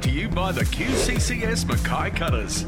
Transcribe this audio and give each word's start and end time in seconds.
brought 0.00 0.12
to 0.14 0.18
you 0.18 0.28
by 0.30 0.50
the 0.50 0.62
QCCS 0.62 1.66
Mackay 1.68 2.16
Cutters. 2.16 2.64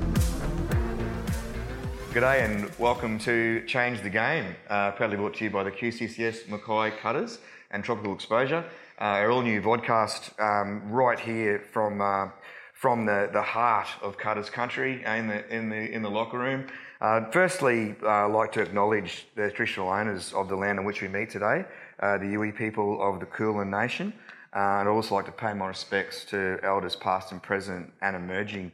G'day 2.13 2.45
and 2.45 2.71
welcome 2.79 3.19
to 3.21 3.65
Change 3.67 4.03
the 4.03 4.11
Game, 4.11 4.55
uh, 4.69 4.91
proudly 4.91 5.17
brought 5.17 5.33
to 5.37 5.45
you 5.45 5.51
by 5.51 5.63
the 5.63 5.71
QCCS 5.71 6.51
Mackay 6.51 6.95
Cutters 6.99 7.39
and 7.71 7.83
Tropical 7.83 8.13
Exposure, 8.13 8.63
uh, 9.01 9.05
our 9.05 9.31
all 9.31 9.41
new 9.41 9.63
vodcast 9.63 10.39
um, 10.43 10.91
right 10.91 11.19
here 11.19 11.59
from 11.59 12.03
uh, 12.03 12.29
from 12.75 13.07
the, 13.07 13.31
the 13.33 13.41
heart 13.41 13.89
of 14.03 14.19
Cutters 14.19 14.51
country 14.51 15.03
uh, 15.07 15.15
in 15.15 15.29
the 15.29 15.55
in 15.55 15.71
the 15.71 15.91
in 15.91 16.03
the 16.03 16.11
locker 16.11 16.39
room. 16.39 16.67
Uh, 17.01 17.31
firstly, 17.31 17.95
uh, 18.03 18.27
I'd 18.27 18.27
like 18.27 18.53
to 18.53 18.61
acknowledge 18.61 19.27
the 19.37 19.51
traditional 19.51 19.89
owners 19.89 20.35
of 20.35 20.51
the 20.51 20.57
land 20.57 20.79
on 20.79 20.85
which 20.85 21.01
we 21.01 21.09
meet 21.09 21.31
today, 21.31 21.65
the 21.99 22.27
Yuwi 22.35 22.55
people 22.55 23.03
of 23.03 23.21
the 23.21 23.27
Kulin 23.27 23.71
Nation. 23.71 24.13
Uh, 24.55 24.81
I'd 24.81 24.87
also 24.87 25.15
like 25.15 25.27
to 25.27 25.33
pay 25.33 25.55
my 25.55 25.67
respects 25.67 26.25
to 26.27 26.59
elders 26.63 26.97
past 26.97 27.33
and 27.33 27.43
present 27.43 27.93
and 28.03 28.17
emerging. 28.17 28.73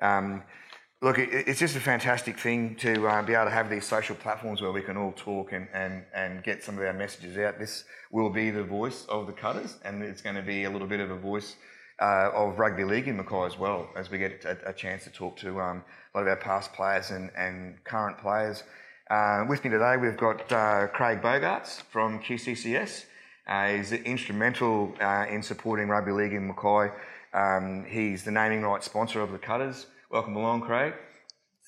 Um, 0.00 0.42
Look, 1.02 1.16
it's 1.18 1.58
just 1.58 1.76
a 1.76 1.80
fantastic 1.80 2.38
thing 2.38 2.76
to 2.80 3.08
uh, 3.08 3.22
be 3.22 3.32
able 3.32 3.46
to 3.46 3.50
have 3.50 3.70
these 3.70 3.86
social 3.86 4.14
platforms 4.14 4.60
where 4.60 4.70
we 4.70 4.82
can 4.82 4.98
all 4.98 5.12
talk 5.16 5.52
and, 5.52 5.66
and, 5.72 6.04
and 6.14 6.44
get 6.44 6.62
some 6.62 6.76
of 6.76 6.84
our 6.84 6.92
messages 6.92 7.38
out. 7.38 7.58
This 7.58 7.84
will 8.10 8.28
be 8.28 8.50
the 8.50 8.62
voice 8.62 9.06
of 9.08 9.26
the 9.26 9.32
cutters, 9.32 9.78
and 9.82 10.02
it's 10.02 10.20
going 10.20 10.36
to 10.36 10.42
be 10.42 10.64
a 10.64 10.70
little 10.70 10.86
bit 10.86 11.00
of 11.00 11.10
a 11.10 11.16
voice 11.16 11.56
uh, 12.02 12.32
of 12.34 12.58
rugby 12.58 12.84
league 12.84 13.08
in 13.08 13.16
Mackay 13.16 13.46
as 13.46 13.58
well, 13.58 13.88
as 13.96 14.10
we 14.10 14.18
get 14.18 14.44
a, 14.44 14.58
a 14.68 14.72
chance 14.74 15.04
to 15.04 15.10
talk 15.10 15.38
to 15.38 15.58
um, 15.58 15.82
a 16.14 16.18
lot 16.18 16.26
of 16.26 16.28
our 16.28 16.36
past 16.36 16.74
players 16.74 17.10
and, 17.12 17.30
and 17.34 17.82
current 17.84 18.18
players. 18.18 18.62
Uh, 19.10 19.46
with 19.48 19.64
me 19.64 19.70
today, 19.70 19.96
we've 19.96 20.18
got 20.18 20.52
uh, 20.52 20.86
Craig 20.88 21.22
Bogaarts 21.22 21.80
from 21.90 22.20
QCCS. 22.20 23.06
Uh, 23.50 23.66
he's 23.76 23.90
instrumental 23.92 24.94
uh, 25.00 25.26
in 25.28 25.42
supporting 25.42 25.88
rugby 25.88 26.12
league 26.12 26.32
in 26.32 26.46
Mackay. 26.46 26.92
Um, 27.34 27.84
he's 27.84 28.22
the 28.22 28.30
naming 28.30 28.62
rights 28.62 28.86
sponsor 28.86 29.20
of 29.20 29.32
the 29.32 29.38
Cutters. 29.38 29.86
Welcome 30.08 30.36
along, 30.36 30.60
Craig. 30.62 30.94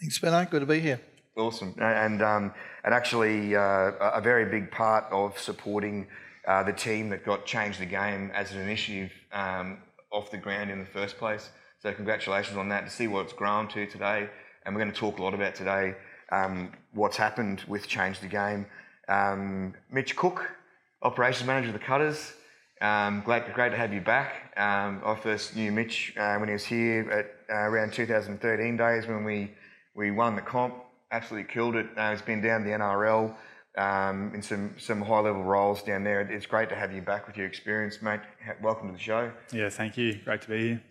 Thanks, 0.01 0.19
Benno. 0.20 0.45
Good 0.45 0.61
to 0.61 0.67
be 0.67 0.79
here. 0.79 1.01
Awesome, 1.37 1.75
and 1.81 2.23
um, 2.23 2.53
and 2.84 2.92
actually 2.92 3.57
uh, 3.57 3.92
a 4.01 4.20
very 4.20 4.45
big 4.45 4.70
part 4.70 5.05
of 5.11 5.39
supporting 5.39 6.07
uh, 6.47 6.62
the 6.62 6.73
team 6.73 7.09
that 7.09 7.25
got 7.25 7.47
changed 7.47 7.81
the 7.81 7.87
game 7.87 8.31
as 8.35 8.53
an 8.53 8.61
initiative 8.61 9.11
um, 9.33 9.79
off 10.12 10.31
the 10.31 10.37
ground 10.37 10.70
in 10.70 10.79
the 10.79 10.87
first 10.87 11.17
place. 11.17 11.51
So 11.81 11.92
congratulations 11.92 12.57
on 12.59 12.69
that. 12.69 12.85
To 12.85 12.91
see 12.91 13.09
what 13.09 13.25
it's 13.25 13.33
grown 13.33 13.67
to 13.69 13.87
today, 13.87 14.29
and 14.64 14.75
we're 14.75 14.83
going 14.83 14.92
to 14.92 14.98
talk 14.98 15.19
a 15.19 15.23
lot 15.23 15.35
about 15.35 15.55
today 15.55 15.95
um, 16.31 16.73
what's 16.92 17.17
happened 17.17 17.62
with 17.67 17.89
change 17.89 18.20
the 18.20 18.29
game. 18.29 18.67
Um, 19.09 19.75
Mitch 19.91 20.17
Cook, 20.17 20.51
operations 21.03 21.47
manager 21.47 21.69
of 21.69 21.75
the 21.75 21.81
Cutters. 21.81 22.33
Um, 22.81 23.22
great, 23.25 23.53
great 23.55 23.70
to 23.70 23.77
have 23.77 23.92
you 23.92 24.00
back. 24.00 24.53
Um, 24.56 25.03
I 25.05 25.14
first 25.14 25.55
knew 25.55 25.70
Mitch 25.70 26.14
uh, 26.17 26.36
when 26.36 26.48
he 26.48 26.53
was 26.53 26.64
here 26.64 27.08
at 27.11 27.55
uh, 27.55 27.69
around 27.69 27.92
2013 27.92 28.77
days 28.77 29.06
when 29.06 29.25
we, 29.25 29.53
we 29.95 30.11
won 30.11 30.34
the 30.34 30.42
comp. 30.42 30.75
Absolutely 31.12 31.53
killed 31.53 31.77
it. 31.77 31.86
Uh, 31.97 32.11
he's 32.11 32.23
been 32.23 32.41
down 32.41 32.64
the 32.64 32.70
NRL 32.70 33.34
um, 33.78 34.33
in 34.34 34.42
some, 34.42 34.75
some 34.78 35.00
high 35.00 35.20
level 35.20 35.45
roles 35.45 35.83
down 35.83 36.03
there. 36.03 36.20
It's 36.20 36.47
great 36.47 36.69
to 36.70 36.75
have 36.75 36.92
you 36.92 37.03
back 37.03 37.27
with 37.27 37.36
your 37.36 37.47
experience, 37.47 38.03
mate. 38.03 38.20
Welcome 38.61 38.89
to 38.89 38.95
the 38.95 38.98
show. 38.98 39.30
Yeah, 39.53 39.69
thank 39.69 39.97
you. 39.97 40.19
Great 40.25 40.42
to 40.42 40.48
be 40.48 40.58
here. 40.58 40.83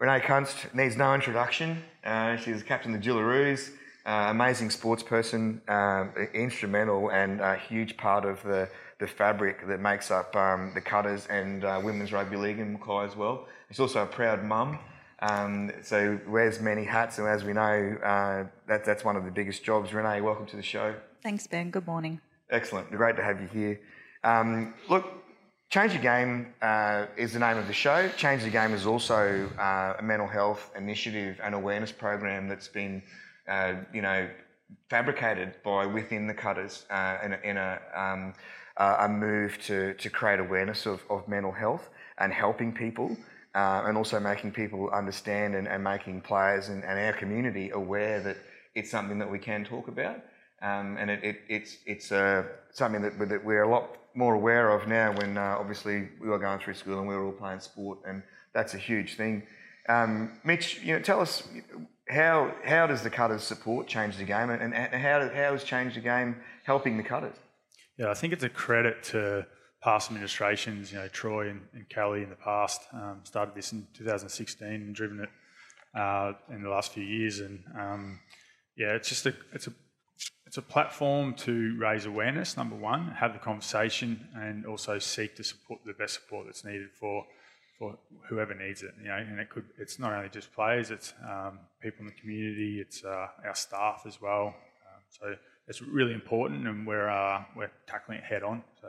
Renae 0.00 0.22
Kunst 0.22 0.74
needs 0.74 0.96
no 0.96 1.14
introduction. 1.14 1.82
Uh, 2.02 2.36
she's 2.36 2.62
captain 2.62 2.94
of 2.94 3.02
the 3.02 3.06
Jillaroos. 3.06 3.72
Uh, 4.06 4.28
amazing 4.30 4.70
sports 4.70 5.02
person, 5.02 5.60
um, 5.68 6.10
instrumental 6.32 7.10
and 7.10 7.42
a 7.42 7.56
huge 7.56 7.98
part 7.98 8.24
of 8.24 8.42
the 8.44 8.66
the 9.00 9.06
fabric 9.06 9.66
that 9.66 9.80
makes 9.80 10.10
up 10.10 10.36
um, 10.36 10.70
the 10.74 10.80
Cutters 10.80 11.26
and 11.28 11.64
uh, 11.64 11.80
Women's 11.82 12.12
Rugby 12.12 12.36
League 12.36 12.58
in 12.58 12.74
Mackay 12.74 13.06
as 13.06 13.16
well. 13.16 13.48
She's 13.68 13.80
also 13.80 14.02
a 14.02 14.06
proud 14.06 14.44
mum, 14.44 14.78
um, 15.20 15.72
so 15.82 16.20
wears 16.28 16.60
many 16.60 16.84
hats, 16.84 17.18
and 17.18 17.26
as 17.26 17.42
we 17.42 17.54
know, 17.54 17.96
uh, 18.04 18.44
that, 18.68 18.84
that's 18.84 19.04
one 19.04 19.16
of 19.16 19.24
the 19.24 19.30
biggest 19.30 19.64
jobs. 19.64 19.90
Renae, 19.90 20.22
welcome 20.22 20.46
to 20.46 20.56
the 20.56 20.62
show. 20.62 20.94
Thanks, 21.22 21.46
Ben. 21.46 21.70
Good 21.70 21.86
morning. 21.86 22.20
Excellent. 22.50 22.90
Great 22.90 23.16
to 23.16 23.22
have 23.22 23.40
you 23.40 23.48
here. 23.48 23.80
Um, 24.22 24.74
look, 24.88 25.06
Change 25.70 25.92
the 25.92 25.98
Game 25.98 26.52
uh, 26.60 27.06
is 27.16 27.32
the 27.32 27.38
name 27.38 27.56
of 27.56 27.68
the 27.68 27.72
show. 27.72 28.08
Change 28.16 28.42
the 28.42 28.50
Game 28.50 28.74
is 28.74 28.86
also 28.86 29.48
uh, 29.58 29.94
a 29.98 30.02
mental 30.02 30.26
health 30.26 30.70
initiative 30.76 31.40
and 31.42 31.54
awareness 31.54 31.92
program 31.92 32.48
that's 32.48 32.68
been, 32.68 33.02
uh, 33.48 33.74
you 33.94 34.02
know, 34.02 34.28
fabricated 34.88 35.54
by 35.62 35.86
within 35.86 36.26
the 36.26 36.34
Cutters 36.34 36.86
uh, 36.90 37.18
in 37.24 37.32
a, 37.32 37.38
in 37.44 37.56
a 37.56 37.78
um, 37.94 38.34
uh, 38.80 38.96
a 39.00 39.08
move 39.08 39.58
to, 39.66 39.92
to 39.94 40.08
create 40.08 40.40
awareness 40.40 40.86
of, 40.86 41.02
of 41.10 41.28
mental 41.28 41.52
health 41.52 41.90
and 42.18 42.32
helping 42.32 42.72
people 42.72 43.14
uh, 43.54 43.82
and 43.84 43.96
also 43.96 44.18
making 44.18 44.50
people 44.52 44.88
understand 44.90 45.54
and, 45.54 45.68
and 45.68 45.84
making 45.84 46.20
players 46.22 46.70
and, 46.70 46.82
and, 46.84 46.98
our 46.98 47.12
community 47.12 47.70
aware 47.70 48.20
that 48.20 48.38
it's 48.74 48.90
something 48.90 49.18
that 49.18 49.30
we 49.30 49.38
can 49.38 49.64
talk 49.64 49.88
about. 49.88 50.16
Um, 50.62 50.96
and 50.98 51.10
it, 51.10 51.22
it, 51.22 51.40
it's, 51.48 51.76
it's 51.84 52.10
uh, 52.10 52.44
something 52.72 53.02
that, 53.02 53.18
that, 53.28 53.44
we're 53.44 53.64
a 53.64 53.68
lot 53.68 53.98
more 54.14 54.34
aware 54.34 54.70
of 54.70 54.88
now 54.88 55.12
when 55.12 55.36
uh, 55.36 55.56
obviously 55.58 56.08
we 56.20 56.28
were 56.28 56.38
going 56.38 56.58
through 56.58 56.74
school 56.74 56.98
and 56.98 57.06
we 57.06 57.14
were 57.14 57.26
all 57.26 57.32
playing 57.32 57.60
sport 57.60 57.98
and 58.06 58.22
that's 58.54 58.72
a 58.72 58.78
huge 58.78 59.16
thing. 59.16 59.42
Um, 59.88 60.38
Mitch, 60.42 60.80
you 60.82 60.94
know, 60.94 61.00
tell 61.00 61.20
us 61.20 61.46
how, 62.08 62.54
how 62.64 62.86
does 62.86 63.02
the 63.02 63.10
Cutters 63.10 63.42
support 63.42 63.88
Change 63.88 64.16
the 64.16 64.24
Game 64.24 64.48
and, 64.48 64.74
and 64.74 64.94
how, 64.94 65.20
how 65.28 65.52
has 65.52 65.64
Change 65.64 65.94
the 65.94 66.00
Game 66.00 66.36
helping 66.64 66.96
the 66.96 67.02
Cutters? 67.02 67.36
Yeah, 68.00 68.10
I 68.10 68.14
think 68.14 68.32
it's 68.32 68.44
a 68.44 68.48
credit 68.48 69.02
to 69.12 69.46
past 69.82 70.10
administrations. 70.10 70.90
You 70.90 71.00
know, 71.00 71.08
Troy 71.08 71.50
and, 71.50 71.60
and 71.74 71.86
Kelly 71.90 72.22
in 72.22 72.30
the 72.30 72.34
past 72.34 72.80
um, 72.94 73.20
started 73.24 73.54
this 73.54 73.72
in 73.72 73.86
2016 73.92 74.66
and 74.66 74.94
driven 74.94 75.20
it 75.20 75.28
uh, 75.94 76.32
in 76.50 76.62
the 76.62 76.70
last 76.70 76.94
few 76.94 77.04
years. 77.04 77.40
And 77.40 77.62
um, 77.78 78.20
yeah, 78.74 78.94
it's 78.94 79.10
just 79.10 79.26
a 79.26 79.34
it's 79.52 79.66
a 79.66 79.72
it's 80.46 80.56
a 80.56 80.62
platform 80.62 81.34
to 81.44 81.76
raise 81.78 82.06
awareness. 82.06 82.56
Number 82.56 82.74
one, 82.74 83.08
have 83.08 83.34
the 83.34 83.38
conversation, 83.38 84.26
and 84.34 84.64
also 84.64 84.98
seek 84.98 85.36
to 85.36 85.44
support 85.44 85.80
the 85.84 85.92
best 85.92 86.14
support 86.14 86.46
that's 86.46 86.64
needed 86.64 86.88
for 86.98 87.26
for 87.78 87.98
whoever 88.30 88.54
needs 88.54 88.82
it. 88.82 88.94
You 89.02 89.08
know, 89.08 89.16
and 89.16 89.38
it 89.38 89.50
could 89.50 89.66
it's 89.76 89.98
not 89.98 90.14
only 90.14 90.30
just 90.30 90.54
players, 90.54 90.90
it's 90.90 91.12
um, 91.22 91.58
people 91.82 92.00
in 92.00 92.06
the 92.06 92.18
community, 92.18 92.80
it's 92.80 93.04
uh, 93.04 93.26
our 93.44 93.54
staff 93.54 94.04
as 94.06 94.22
well. 94.22 94.46
Um, 94.46 95.02
so 95.10 95.34
it's 95.70 95.80
really 95.80 96.12
important, 96.12 96.66
and 96.66 96.86
we're 96.86 97.08
uh, 97.08 97.44
we're 97.56 97.70
tackling 97.86 98.18
it 98.18 98.24
head 98.24 98.42
on. 98.42 98.62
So 98.82 98.88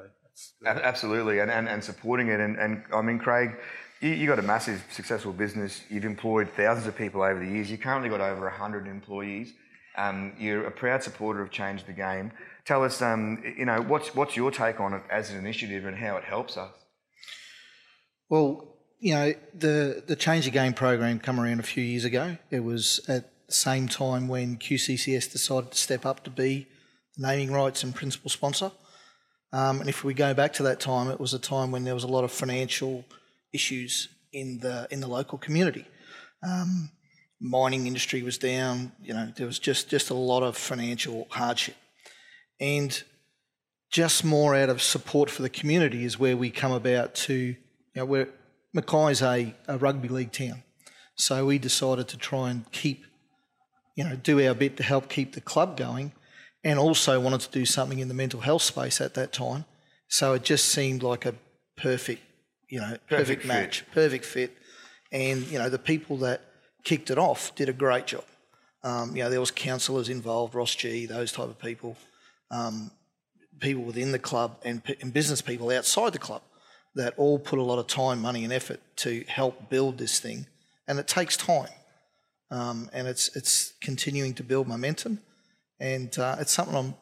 absolutely, 0.65 1.39
and, 1.39 1.51
and, 1.51 1.69
and 1.69 1.83
supporting 1.83 2.29
it. 2.29 2.39
And, 2.39 2.57
and 2.57 2.83
I 2.93 3.01
mean, 3.01 3.19
Craig, 3.19 3.55
you, 4.01 4.09
you 4.09 4.27
got 4.27 4.39
a 4.39 4.43
massive 4.43 4.83
successful 4.91 5.31
business. 5.31 5.81
You've 5.89 6.05
employed 6.05 6.49
thousands 6.57 6.87
of 6.87 6.97
people 6.97 7.21
over 7.21 7.39
the 7.39 7.49
years. 7.49 7.69
You 7.69 7.77
currently 7.77 8.09
got 8.09 8.19
over 8.19 8.49
hundred 8.49 8.87
employees. 8.87 9.53
Um, 9.95 10.33
you're 10.39 10.65
a 10.65 10.71
proud 10.71 11.03
supporter 11.03 11.41
of 11.41 11.51
Change 11.51 11.85
the 11.85 11.93
Game. 11.93 12.31
Tell 12.65 12.83
us, 12.83 13.01
um, 13.01 13.43
you 13.57 13.65
know, 13.65 13.81
what's 13.81 14.15
what's 14.15 14.35
your 14.35 14.49
take 14.49 14.79
on 14.79 14.93
it 14.93 15.03
as 15.09 15.29
an 15.29 15.37
initiative 15.37 15.85
and 15.85 15.95
how 15.95 16.17
it 16.17 16.23
helps 16.23 16.57
us? 16.57 16.73
Well, 18.27 18.75
you 18.99 19.13
know, 19.13 19.33
the 19.53 20.03
the 20.07 20.15
Change 20.15 20.45
the 20.45 20.51
Game 20.51 20.73
program 20.73 21.19
come 21.19 21.39
around 21.39 21.59
a 21.59 21.63
few 21.63 21.83
years 21.83 22.05
ago. 22.05 22.37
It 22.49 22.63
was 22.63 23.01
at 23.07 23.29
the 23.47 23.53
same 23.53 23.87
time 23.87 24.27
when 24.27 24.57
QCCS 24.57 25.31
decided 25.31 25.71
to 25.71 25.77
step 25.77 26.05
up 26.05 26.23
to 26.23 26.29
be 26.29 26.67
naming 27.17 27.51
rights 27.51 27.83
and 27.83 27.93
principal 27.93 28.29
sponsor. 28.29 28.71
Um, 29.53 29.81
and 29.81 29.89
if 29.89 30.03
we 30.03 30.13
go 30.13 30.33
back 30.33 30.53
to 30.53 30.63
that 30.63 30.79
time, 30.79 31.09
it 31.09 31.19
was 31.19 31.33
a 31.33 31.39
time 31.39 31.71
when 31.71 31.83
there 31.83 31.93
was 31.93 32.03
a 32.03 32.07
lot 32.07 32.23
of 32.23 32.31
financial 32.31 33.05
issues 33.53 34.07
in 34.31 34.59
the 34.59 34.87
in 34.91 35.01
the 35.01 35.07
local 35.07 35.37
community. 35.37 35.85
Um, 36.43 36.89
mining 37.39 37.85
industry 37.85 38.23
was 38.23 38.37
down. 38.37 38.93
You 39.03 39.13
know, 39.13 39.33
there 39.35 39.45
was 39.45 39.59
just 39.59 39.89
just 39.89 40.09
a 40.09 40.13
lot 40.13 40.43
of 40.43 40.55
financial 40.55 41.27
hardship, 41.31 41.75
and 42.59 43.03
just 43.91 44.23
more 44.23 44.55
out 44.55 44.69
of 44.69 44.81
support 44.81 45.29
for 45.29 45.41
the 45.41 45.49
community 45.49 46.05
is 46.05 46.17
where 46.17 46.37
we 46.37 46.49
come 46.49 46.71
about 46.71 47.13
to. 47.15 47.33
You 47.33 47.57
know, 47.97 48.05
where 48.05 48.29
Mackay's 48.73 49.21
a, 49.21 49.53
a 49.67 49.77
rugby 49.77 50.07
league 50.07 50.31
town, 50.31 50.63
so 51.15 51.45
we 51.45 51.57
decided 51.57 52.07
to 52.07 52.17
try 52.17 52.49
and 52.49 52.71
keep, 52.71 53.03
you 53.97 54.05
know, 54.05 54.15
do 54.15 54.47
our 54.47 54.53
bit 54.53 54.77
to 54.77 54.83
help 54.83 55.09
keep 55.09 55.33
the 55.33 55.41
club 55.41 55.75
going 55.75 56.13
and 56.63 56.77
also 56.77 57.19
wanted 57.19 57.41
to 57.41 57.51
do 57.51 57.65
something 57.65 57.99
in 57.99 58.07
the 58.07 58.13
mental 58.13 58.41
health 58.41 58.61
space 58.61 59.01
at 59.01 59.13
that 59.15 59.33
time. 59.33 59.65
So 60.07 60.33
it 60.33 60.43
just 60.43 60.65
seemed 60.65 61.03
like 61.03 61.25
a 61.25 61.35
perfect, 61.77 62.21
you 62.69 62.79
know, 62.79 62.97
perfect, 63.07 63.09
perfect 63.09 63.45
match, 63.45 63.79
fit. 63.81 63.91
perfect 63.91 64.25
fit. 64.25 64.57
And 65.11 65.47
you 65.47 65.57
know, 65.57 65.69
the 65.69 65.79
people 65.79 66.17
that 66.17 66.41
kicked 66.83 67.09
it 67.09 67.17
off 67.17 67.55
did 67.55 67.69
a 67.69 67.73
great 67.73 68.07
job. 68.07 68.25
Um, 68.83 69.15
you 69.15 69.23
know, 69.23 69.29
there 69.29 69.39
was 69.39 69.51
counsellors 69.51 70.09
involved, 70.09 70.55
Ross 70.55 70.73
G, 70.73 71.05
those 71.05 71.31
type 71.31 71.47
of 71.47 71.59
people, 71.59 71.97
um, 72.49 72.91
people 73.59 73.83
within 73.83 74.11
the 74.11 74.19
club, 74.19 74.57
and, 74.65 74.81
and 75.01 75.13
business 75.13 75.41
people 75.41 75.69
outside 75.69 76.13
the 76.13 76.19
club 76.19 76.41
that 76.95 77.13
all 77.17 77.37
put 77.37 77.59
a 77.59 77.61
lot 77.61 77.77
of 77.77 77.87
time, 77.87 78.21
money, 78.21 78.43
and 78.43 78.51
effort 78.51 78.81
to 78.97 79.23
help 79.27 79.69
build 79.69 79.97
this 79.97 80.19
thing. 80.19 80.47
And 80.87 80.99
it 80.99 81.07
takes 81.07 81.37
time, 81.37 81.69
um, 82.49 82.89
and 82.91 83.07
it's 83.07 83.35
it's 83.35 83.73
continuing 83.81 84.33
to 84.33 84.43
build 84.43 84.67
momentum 84.67 85.19
and 85.81 86.17
uh, 86.19 86.37
it's 86.39 86.51
something 86.51 86.75
I'm 86.75 86.93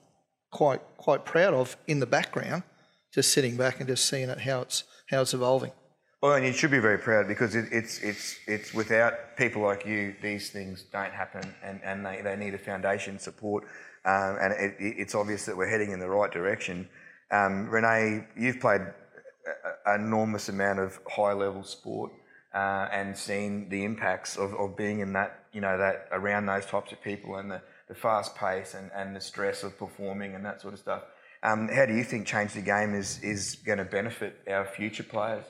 quite 0.50 0.82
quite 0.98 1.26
proud 1.26 1.54
of 1.54 1.78
in 1.86 2.00
the 2.00 2.08
background, 2.08 2.64
just 3.14 3.34
sitting 3.34 3.58
back 3.58 3.80
and 3.80 3.88
just 3.88 4.06
seeing 4.06 4.30
it 4.30 4.40
how 4.40 4.62
it's 4.62 4.86
how 5.10 5.22
it's 5.22 5.34
evolving. 5.34 5.72
Well, 6.22 6.34
and 6.34 6.46
you 6.46 6.54
should 6.54 6.72
be 6.72 6.80
very 6.80 6.98
proud 6.98 7.28
because 7.28 7.56
it, 7.56 7.66
it's 7.72 8.00
it's 8.00 8.38
it's 8.48 8.74
without 8.74 9.38
people 9.38 9.62
like 9.62 9.86
you, 9.86 10.16
these 10.22 10.50
things 10.50 10.86
don't 10.92 11.12
happen, 11.12 11.54
and, 11.64 11.80
and 11.84 12.06
they, 12.06 12.22
they 12.24 12.36
need 12.36 12.54
a 12.54 12.58
foundation 12.58 13.20
support, 13.20 13.66
um, 14.06 14.38
and 14.42 14.54
it, 14.54 14.76
it's 14.80 15.14
obvious 15.14 15.46
that 15.46 15.56
we're 15.56 15.70
heading 15.70 15.92
in 15.92 16.00
the 16.00 16.10
right 16.10 16.32
direction. 16.32 16.90
Um, 17.32 17.70
Renae, 17.70 18.26
you've 18.36 18.60
played 18.60 18.82
an 19.86 20.02
enormous 20.02 20.50
amount 20.50 20.80
of 20.80 21.00
high 21.08 21.34
level 21.34 21.64
sport 21.64 22.12
uh, 22.54 22.88
and 22.92 23.16
seen 23.16 23.70
the 23.70 23.84
impacts 23.84 24.36
of, 24.38 24.54
of 24.56 24.76
being 24.76 25.00
in 25.00 25.14
that 25.14 25.46
you 25.54 25.62
know 25.62 25.78
that 25.78 26.08
around 26.12 26.46
those 26.46 26.66
types 26.66 26.92
of 26.92 27.02
people 27.02 27.36
and 27.36 27.52
the, 27.52 27.62
the 27.90 27.96
fast 27.96 28.36
pace 28.36 28.76
and, 28.76 28.90
and 28.96 29.14
the 29.16 29.20
stress 29.20 29.64
of 29.64 29.78
performing 29.78 30.36
and 30.36 30.46
that 30.46 30.62
sort 30.62 30.74
of 30.74 30.80
stuff. 30.80 31.04
Um, 31.44 31.68
how 31.68 31.86
do 31.86 31.96
you 31.96 32.04
think 32.04 32.28
change 32.28 32.54
the 32.54 32.62
game 32.62 32.94
is 32.94 33.20
is 33.22 33.56
going 33.66 33.80
to 33.80 33.86
benefit 33.86 34.40
our 34.48 34.66
future 34.66 35.04
players? 35.04 35.46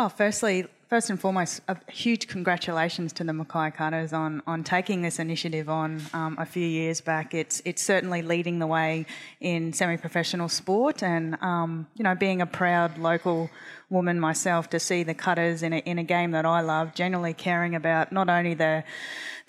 Oh, 0.00 0.08
firstly, 0.08 0.64
first 0.88 1.10
and 1.10 1.20
foremost, 1.20 1.60
a 1.66 1.76
huge 1.90 2.28
congratulations 2.28 3.12
to 3.14 3.24
the 3.24 3.32
Mackay 3.32 3.72
Cutters 3.72 4.12
on 4.12 4.42
on 4.46 4.62
taking 4.62 5.02
this 5.02 5.18
initiative 5.18 5.68
on 5.68 6.00
um, 6.12 6.36
a 6.38 6.46
few 6.46 6.64
years 6.64 7.00
back. 7.00 7.34
It's 7.34 7.60
it's 7.64 7.82
certainly 7.82 8.22
leading 8.22 8.60
the 8.60 8.68
way 8.68 9.06
in 9.40 9.72
semi-professional 9.72 10.50
sport, 10.50 11.02
and 11.02 11.36
um, 11.42 11.88
you 11.96 12.04
know, 12.04 12.14
being 12.14 12.40
a 12.40 12.46
proud 12.46 12.96
local 12.96 13.50
woman 13.90 14.20
myself, 14.20 14.70
to 14.70 14.78
see 14.78 15.02
the 15.02 15.14
Cutters 15.14 15.64
in 15.64 15.72
a 15.72 15.78
in 15.78 15.98
a 15.98 16.04
game 16.04 16.30
that 16.30 16.46
I 16.46 16.60
love, 16.60 16.94
generally 16.94 17.34
caring 17.34 17.74
about 17.74 18.12
not 18.12 18.28
only 18.28 18.54
their 18.54 18.84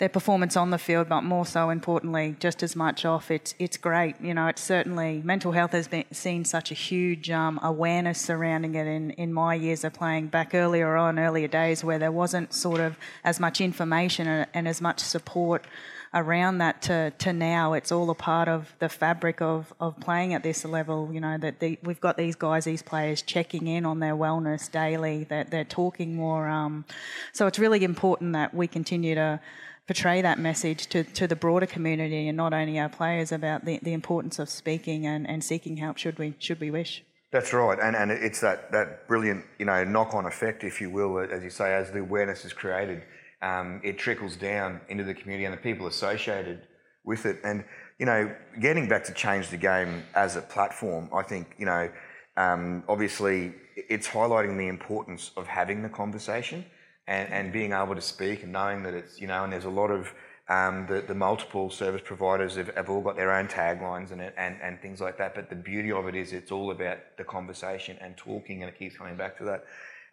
their 0.00 0.08
performance 0.08 0.56
on 0.56 0.70
the 0.70 0.78
field, 0.78 1.10
but 1.10 1.20
more 1.20 1.44
so 1.44 1.68
importantly, 1.68 2.34
just 2.40 2.62
as 2.62 2.74
much 2.74 3.04
off. 3.04 3.30
It's 3.30 3.54
it's 3.58 3.76
great. 3.76 4.18
You 4.20 4.32
know, 4.32 4.46
it's 4.46 4.62
certainly 4.62 5.20
mental 5.22 5.52
health 5.52 5.72
has 5.72 5.88
been 5.88 6.06
seen 6.10 6.44
such 6.46 6.70
a 6.70 6.74
huge 6.74 7.30
um, 7.30 7.60
awareness 7.62 8.18
surrounding 8.18 8.74
it 8.74 8.86
in 8.86 9.10
in 9.12 9.32
my 9.32 9.54
years 9.54 9.84
of 9.84 9.92
playing 9.92 10.28
back 10.28 10.39
earlier 10.54 10.96
on, 10.96 11.18
earlier 11.18 11.48
days 11.48 11.84
where 11.84 11.98
there 11.98 12.12
wasn't 12.12 12.52
sort 12.52 12.80
of 12.80 12.96
as 13.24 13.38
much 13.38 13.60
information 13.60 14.26
and, 14.26 14.46
and 14.54 14.68
as 14.68 14.80
much 14.80 15.00
support 15.00 15.64
around 16.12 16.58
that 16.58 16.82
to, 16.82 17.12
to 17.18 17.32
now 17.32 17.72
it's 17.72 17.92
all 17.92 18.10
a 18.10 18.14
part 18.14 18.48
of 18.48 18.74
the 18.80 18.88
fabric 18.88 19.40
of, 19.40 19.72
of 19.78 19.98
playing 20.00 20.34
at 20.34 20.42
this 20.42 20.64
level 20.64 21.08
you 21.12 21.20
know 21.20 21.38
that 21.38 21.60
the, 21.60 21.78
we've 21.84 22.00
got 22.00 22.16
these 22.16 22.34
guys 22.34 22.64
these 22.64 22.82
players 22.82 23.22
checking 23.22 23.68
in 23.68 23.86
on 23.86 24.00
their 24.00 24.14
wellness 24.14 24.70
daily 24.70 25.22
that 25.24 25.52
they're 25.52 25.62
talking 25.62 26.16
more 26.16 26.48
um, 26.48 26.84
so 27.32 27.46
it's 27.46 27.60
really 27.60 27.84
important 27.84 28.32
that 28.32 28.52
we 28.52 28.66
continue 28.66 29.14
to 29.14 29.38
portray 29.86 30.22
that 30.22 30.38
message 30.38 30.86
to, 30.86 31.02
to 31.02 31.26
the 31.26 31.36
broader 31.36 31.66
community 31.66 32.28
and 32.28 32.36
not 32.36 32.52
only 32.52 32.78
our 32.78 32.88
players 32.88 33.32
about 33.32 33.64
the, 33.64 33.78
the 33.82 33.92
importance 33.92 34.38
of 34.38 34.48
speaking 34.48 35.06
and, 35.06 35.28
and 35.28 35.42
seeking 35.42 35.76
help 35.76 35.96
should 35.96 36.16
we 36.18 36.34
should 36.38 36.60
we 36.60 36.70
wish. 36.70 37.02
That's 37.32 37.52
right, 37.52 37.78
and 37.80 37.94
and 37.94 38.10
it's 38.10 38.40
that 38.40 38.72
that 38.72 39.06
brilliant 39.06 39.44
you 39.58 39.64
know 39.64 39.84
knock 39.84 40.14
on 40.14 40.26
effect, 40.26 40.64
if 40.64 40.80
you 40.80 40.90
will, 40.90 41.18
as 41.18 41.44
you 41.44 41.50
say, 41.50 41.74
as 41.74 41.92
the 41.92 42.00
awareness 42.00 42.44
is 42.44 42.52
created, 42.52 43.04
um, 43.40 43.80
it 43.84 43.98
trickles 43.98 44.34
down 44.34 44.80
into 44.88 45.04
the 45.04 45.14
community 45.14 45.44
and 45.44 45.54
the 45.54 45.58
people 45.60 45.86
associated 45.86 46.66
with 47.04 47.26
it. 47.26 47.38
And 47.44 47.64
you 48.00 48.06
know, 48.06 48.34
getting 48.60 48.88
back 48.88 49.04
to 49.04 49.12
change 49.12 49.48
the 49.48 49.56
game 49.56 50.02
as 50.14 50.34
a 50.34 50.40
platform, 50.40 51.08
I 51.14 51.22
think 51.22 51.54
you 51.56 51.66
know, 51.66 51.88
um, 52.36 52.82
obviously, 52.88 53.54
it's 53.76 54.08
highlighting 54.08 54.58
the 54.58 54.66
importance 54.66 55.30
of 55.36 55.46
having 55.46 55.82
the 55.82 55.88
conversation 55.88 56.64
and, 57.06 57.32
and 57.32 57.52
being 57.52 57.72
able 57.72 57.94
to 57.94 58.00
speak 58.00 58.42
and 58.42 58.52
knowing 58.52 58.82
that 58.82 58.94
it's, 58.94 59.20
you 59.20 59.26
know, 59.26 59.44
and 59.44 59.52
there's 59.52 59.66
a 59.66 59.70
lot 59.70 59.90
of 59.90 60.12
um, 60.50 60.86
the, 60.88 61.00
the 61.00 61.14
multiple 61.14 61.70
service 61.70 62.02
providers 62.04 62.56
have, 62.56 62.74
have 62.74 62.90
all 62.90 63.00
got 63.00 63.14
their 63.14 63.32
own 63.32 63.46
taglines 63.46 64.10
and, 64.10 64.20
and, 64.20 64.56
and 64.60 64.80
things 64.80 65.00
like 65.00 65.16
that. 65.18 65.34
But 65.34 65.48
the 65.48 65.54
beauty 65.54 65.92
of 65.92 66.08
it 66.08 66.16
is 66.16 66.32
it's 66.32 66.50
all 66.50 66.72
about 66.72 66.98
the 67.16 67.24
conversation 67.24 67.96
and 68.00 68.16
talking, 68.16 68.62
and 68.62 68.68
it 68.68 68.76
keeps 68.76 68.96
coming 68.96 69.16
back 69.16 69.38
to 69.38 69.44
that. 69.44 69.64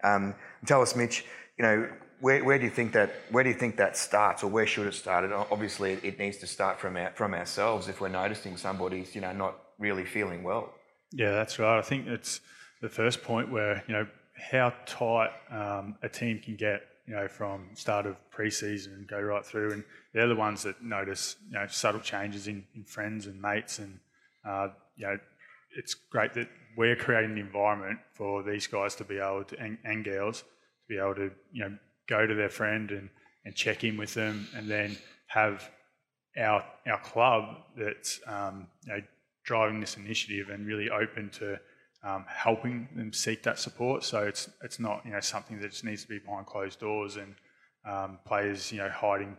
Um, 0.04 0.36
tell 0.66 0.82
us, 0.84 0.96
Mitch, 0.96 1.26
you 1.58 1.64
know, 1.64 1.90
where, 2.20 2.44
where 2.44 2.60
do 2.60 2.66
you 2.66 2.70
think 2.70 2.94
that 2.94 3.12
where 3.32 3.44
do 3.44 3.50
you 3.50 3.56
think 3.56 3.78
that 3.78 3.98
starts, 3.98 4.44
or 4.44 4.48
where 4.48 4.68
should 4.68 4.86
it 4.86 4.94
start? 4.94 5.24
And 5.24 5.34
obviously, 5.34 5.94
it 6.04 6.20
needs 6.20 6.38
to 6.38 6.48
start 6.48 6.80
from 6.80 6.98
our, 6.98 7.12
from 7.16 7.34
ourselves 7.34 7.88
if 7.88 8.00
we're 8.00 8.10
noticing 8.10 8.58
somebody's, 8.58 9.16
you 9.16 9.22
know, 9.22 9.34
not 9.34 9.56
really 9.80 10.06
feeling 10.06 10.44
well. 10.44 10.74
Yeah, 11.12 11.32
that's 11.32 11.58
right. 11.58 11.80
I 11.80 11.82
think 11.82 12.08
it's 12.08 12.42
the 12.82 12.90
first 12.90 13.24
point 13.24 13.52
where 13.52 13.84
you 13.88 13.94
know 13.96 14.08
how 14.52 14.74
tight 14.86 15.32
um, 15.50 15.96
a 16.04 16.10
team 16.10 16.40
can 16.44 16.56
get, 16.56 16.82
you 17.08 17.16
know, 17.16 17.28
from 17.28 17.70
start 17.74 18.06
of 18.06 18.18
pre-season 18.30 18.94
and 18.94 19.08
go 19.08 19.20
right 19.20 19.46
through, 19.46 19.72
and 19.72 19.84
they're 20.14 20.28
the 20.28 20.36
ones 20.36 20.64
that 20.64 20.84
notice, 20.84 21.38
you 21.50 21.58
know, 21.58 21.66
subtle 21.68 22.02
changes 22.02 22.48
in, 22.48 22.66
in 22.76 22.84
friends 22.84 23.28
and 23.28 23.42
mates, 23.42 23.80
and 23.80 24.00
uh, 24.46 24.68
you 24.98 25.08
know, 25.08 25.18
it's 25.78 25.94
great 25.94 26.34
that 26.34 26.50
we're 26.76 26.96
creating 26.96 27.36
the 27.36 27.42
environment 27.42 28.00
for 28.14 28.44
these 28.44 28.68
guys 28.68 28.94
to 28.96 29.04
be 29.04 29.18
able 29.18 29.44
to 29.46 29.60
and, 29.60 29.78
and 29.84 30.06
girls 30.06 30.42
to 30.42 30.88
be 30.88 30.98
able 30.98 31.16
to, 31.16 31.32
you 31.52 31.64
know, 31.64 31.78
go 32.08 32.28
to 32.28 32.36
their 32.36 32.50
friend 32.50 32.92
and, 32.92 33.10
and 33.46 33.56
check 33.56 33.84
in 33.84 33.98
with 33.98 34.14
them, 34.14 34.48
and 34.56 34.70
then 34.70 34.98
have 35.28 35.70
our 36.38 36.64
our 36.88 37.00
club 37.00 37.58
that's 37.78 38.20
um, 38.28 38.68
you 38.86 38.94
know, 38.94 39.02
driving 39.46 39.80
this 39.80 39.96
initiative 39.96 40.50
and 40.50 40.68
really 40.68 40.90
open 40.90 41.30
to 41.30 41.58
um, 42.08 42.26
helping 42.28 42.88
them 42.96 43.12
seek 43.12 43.44
that 43.44 43.60
support. 43.60 44.04
So 44.04 44.24
it's 44.24 44.50
it's 44.64 44.80
not 44.80 45.02
you 45.06 45.12
know 45.12 45.20
something 45.20 45.60
that 45.60 45.72
just 45.72 45.84
needs 45.84 46.04
to 46.04 46.08
be 46.08 46.20
behind 46.20 46.46
closed 46.46 46.80
doors 46.80 47.18
and 47.18 47.36
um, 47.86 48.20
players 48.26 48.72
you 48.72 48.80
know 48.80 48.90
hiding 48.90 49.38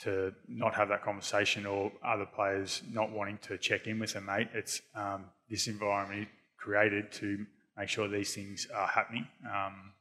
to 0.00 0.32
not 0.46 0.74
have 0.74 0.88
that 0.88 1.02
conversation 1.02 1.64
or 1.66 1.90
other 2.04 2.26
players 2.26 2.82
not 2.92 3.10
wanting 3.10 3.38
to 3.38 3.58
check 3.58 3.86
in 3.86 3.98
with 3.98 4.14
a 4.14 4.20
mate. 4.20 4.48
It's 4.54 4.82
um, 4.94 5.24
this 5.50 5.66
environment 5.66 6.28
created 6.58 7.10
to 7.12 7.46
make 7.76 7.88
sure 7.88 8.08
these 8.08 8.34
things 8.34 8.68
are 8.74 8.86
happening 8.86 9.26
um, 9.52 9.92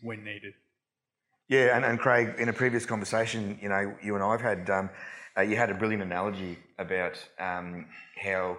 when 0.00 0.24
needed. 0.24 0.54
Yeah, 1.48 1.76
and, 1.76 1.84
and 1.84 1.98
Craig, 1.98 2.34
in 2.38 2.48
a 2.48 2.52
previous 2.52 2.84
conversation, 2.84 3.56
you 3.62 3.68
know, 3.68 3.94
you 4.02 4.16
and 4.16 4.24
I've 4.24 4.40
had, 4.40 4.68
um, 4.68 4.90
uh, 5.38 5.42
you 5.42 5.54
had 5.54 5.70
a 5.70 5.74
brilliant 5.74 6.02
analogy 6.02 6.58
about 6.76 7.16
um, 7.38 7.86
how 8.20 8.58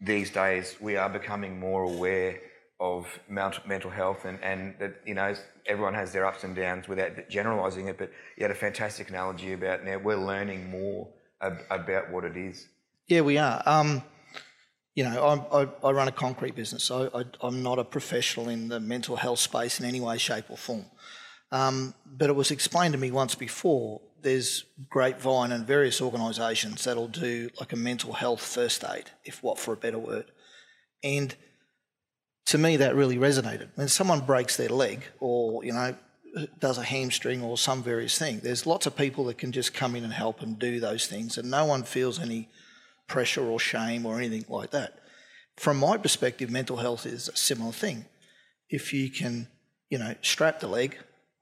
these 0.00 0.30
days 0.30 0.76
we 0.80 0.96
are 0.96 1.08
becoming 1.08 1.58
more 1.58 1.82
aware 1.82 2.40
of 2.80 3.18
mental 3.28 3.90
health 3.90 4.24
and, 4.24 4.38
and 4.42 4.74
that, 4.78 5.00
you 5.04 5.14
know, 5.14 5.34
everyone 5.66 5.94
has 5.94 6.12
their 6.12 6.24
ups 6.24 6.44
and 6.44 6.54
downs 6.54 6.86
without 6.86 7.28
generalising 7.28 7.88
it, 7.88 7.98
but 7.98 8.10
you 8.36 8.44
had 8.44 8.52
a 8.52 8.54
fantastic 8.54 9.08
analogy 9.08 9.52
about 9.52 9.84
now 9.84 9.98
we're 9.98 10.16
learning 10.16 10.70
more 10.70 11.08
ab- 11.42 11.64
about 11.70 12.10
what 12.12 12.24
it 12.24 12.36
is. 12.36 12.68
Yeah, 13.08 13.22
we 13.22 13.36
are. 13.38 13.62
Um, 13.66 14.02
you 14.94 15.04
know, 15.04 15.48
I, 15.52 15.62
I, 15.62 15.68
I, 15.84 15.90
run 15.92 16.08
a 16.08 16.12
concrete 16.12 16.54
business, 16.54 16.84
so 16.84 17.10
I, 17.14 17.46
am 17.46 17.62
not 17.62 17.78
a 17.78 17.84
professional 17.84 18.48
in 18.48 18.68
the 18.68 18.80
mental 18.80 19.16
health 19.16 19.38
space 19.38 19.80
in 19.80 19.86
any 19.86 20.00
way, 20.00 20.18
shape, 20.18 20.46
or 20.48 20.56
form. 20.56 20.84
Um, 21.50 21.94
but 22.04 22.28
it 22.28 22.34
was 22.34 22.50
explained 22.50 22.92
to 22.92 22.98
me 22.98 23.10
once 23.10 23.34
before 23.34 24.00
there's 24.22 24.64
Grapevine 24.88 25.52
and 25.52 25.66
various 25.66 26.00
organisations 26.00 26.84
that'll 26.84 27.08
do 27.08 27.50
like 27.60 27.72
a 27.72 27.76
mental 27.76 28.12
health 28.12 28.42
first 28.42 28.84
aid, 28.84 29.10
if 29.24 29.42
what 29.42 29.58
for 29.58 29.72
a 29.72 29.76
better 29.76 29.98
word. 29.98 30.26
And 31.02 31.34
to 32.46 32.58
me, 32.58 32.76
that 32.76 32.94
really 32.94 33.16
resonated. 33.16 33.68
When 33.74 33.88
someone 33.88 34.20
breaks 34.20 34.56
their 34.56 34.68
leg 34.68 35.04
or, 35.20 35.64
you 35.64 35.72
know, 35.72 35.94
does 36.58 36.78
a 36.78 36.82
hamstring 36.82 37.42
or 37.42 37.56
some 37.58 37.82
various 37.82 38.18
thing, 38.18 38.40
there's 38.40 38.66
lots 38.66 38.86
of 38.86 38.96
people 38.96 39.24
that 39.24 39.38
can 39.38 39.52
just 39.52 39.74
come 39.74 39.96
in 39.96 40.04
and 40.04 40.12
help 40.12 40.42
and 40.42 40.58
do 40.58 40.80
those 40.80 41.06
things, 41.06 41.38
and 41.38 41.50
no 41.50 41.64
one 41.64 41.82
feels 41.82 42.18
any 42.18 42.48
pressure 43.06 43.44
or 43.44 43.58
shame 43.58 44.04
or 44.04 44.18
anything 44.18 44.44
like 44.48 44.70
that. 44.70 44.98
From 45.56 45.78
my 45.78 45.96
perspective, 45.96 46.50
mental 46.50 46.76
health 46.76 47.06
is 47.06 47.28
a 47.28 47.36
similar 47.36 47.72
thing. 47.72 48.04
If 48.70 48.92
you 48.92 49.10
can, 49.10 49.48
you 49.90 49.98
know, 49.98 50.14
strap 50.22 50.60
the 50.60 50.68
leg, 50.68 50.98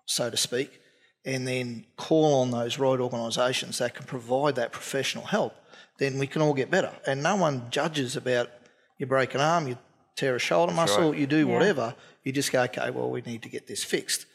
so 0.07 0.31
to 0.31 0.37
speak, 0.37 0.81
and 1.27 1.47
then 1.47 1.85
call 1.97 2.41
on 2.41 2.53
those 2.53 2.79
right 2.79 3.01
organisations 3.01 3.79
that 3.79 3.95
can 3.95 4.07
provide 4.07 4.55
that 4.55 4.71
professional 4.71 5.25
help, 5.25 5.55
then 5.99 6.19
we 6.19 6.27
can 6.27 6.41
all 6.41 6.55
get 6.55 6.71
better. 6.71 6.93
And 7.07 7.23
no 7.23 7.35
one 7.37 7.69
judges 7.71 8.17
about 8.17 8.49
you 8.97 9.07
break 9.07 9.35
an 9.35 9.41
arm, 9.41 9.67
you 9.67 9.77
tear 10.15 10.37
a 10.37 10.39
shoulder 10.39 10.73
That's 10.73 10.93
muscle, 10.93 11.11
right. 11.11 11.21
you 11.21 11.27
do 11.27 11.47
yeah. 11.47 11.53
whatever. 11.53 11.95
You 12.23 12.33
just 12.33 12.53
go, 12.53 12.63
okay, 12.63 12.91
well, 12.91 13.11
we 13.11 13.23
need 13.23 13.43
to 13.43 13.49
get 13.49 13.67
this 13.67 13.83
fixed. 13.83 14.27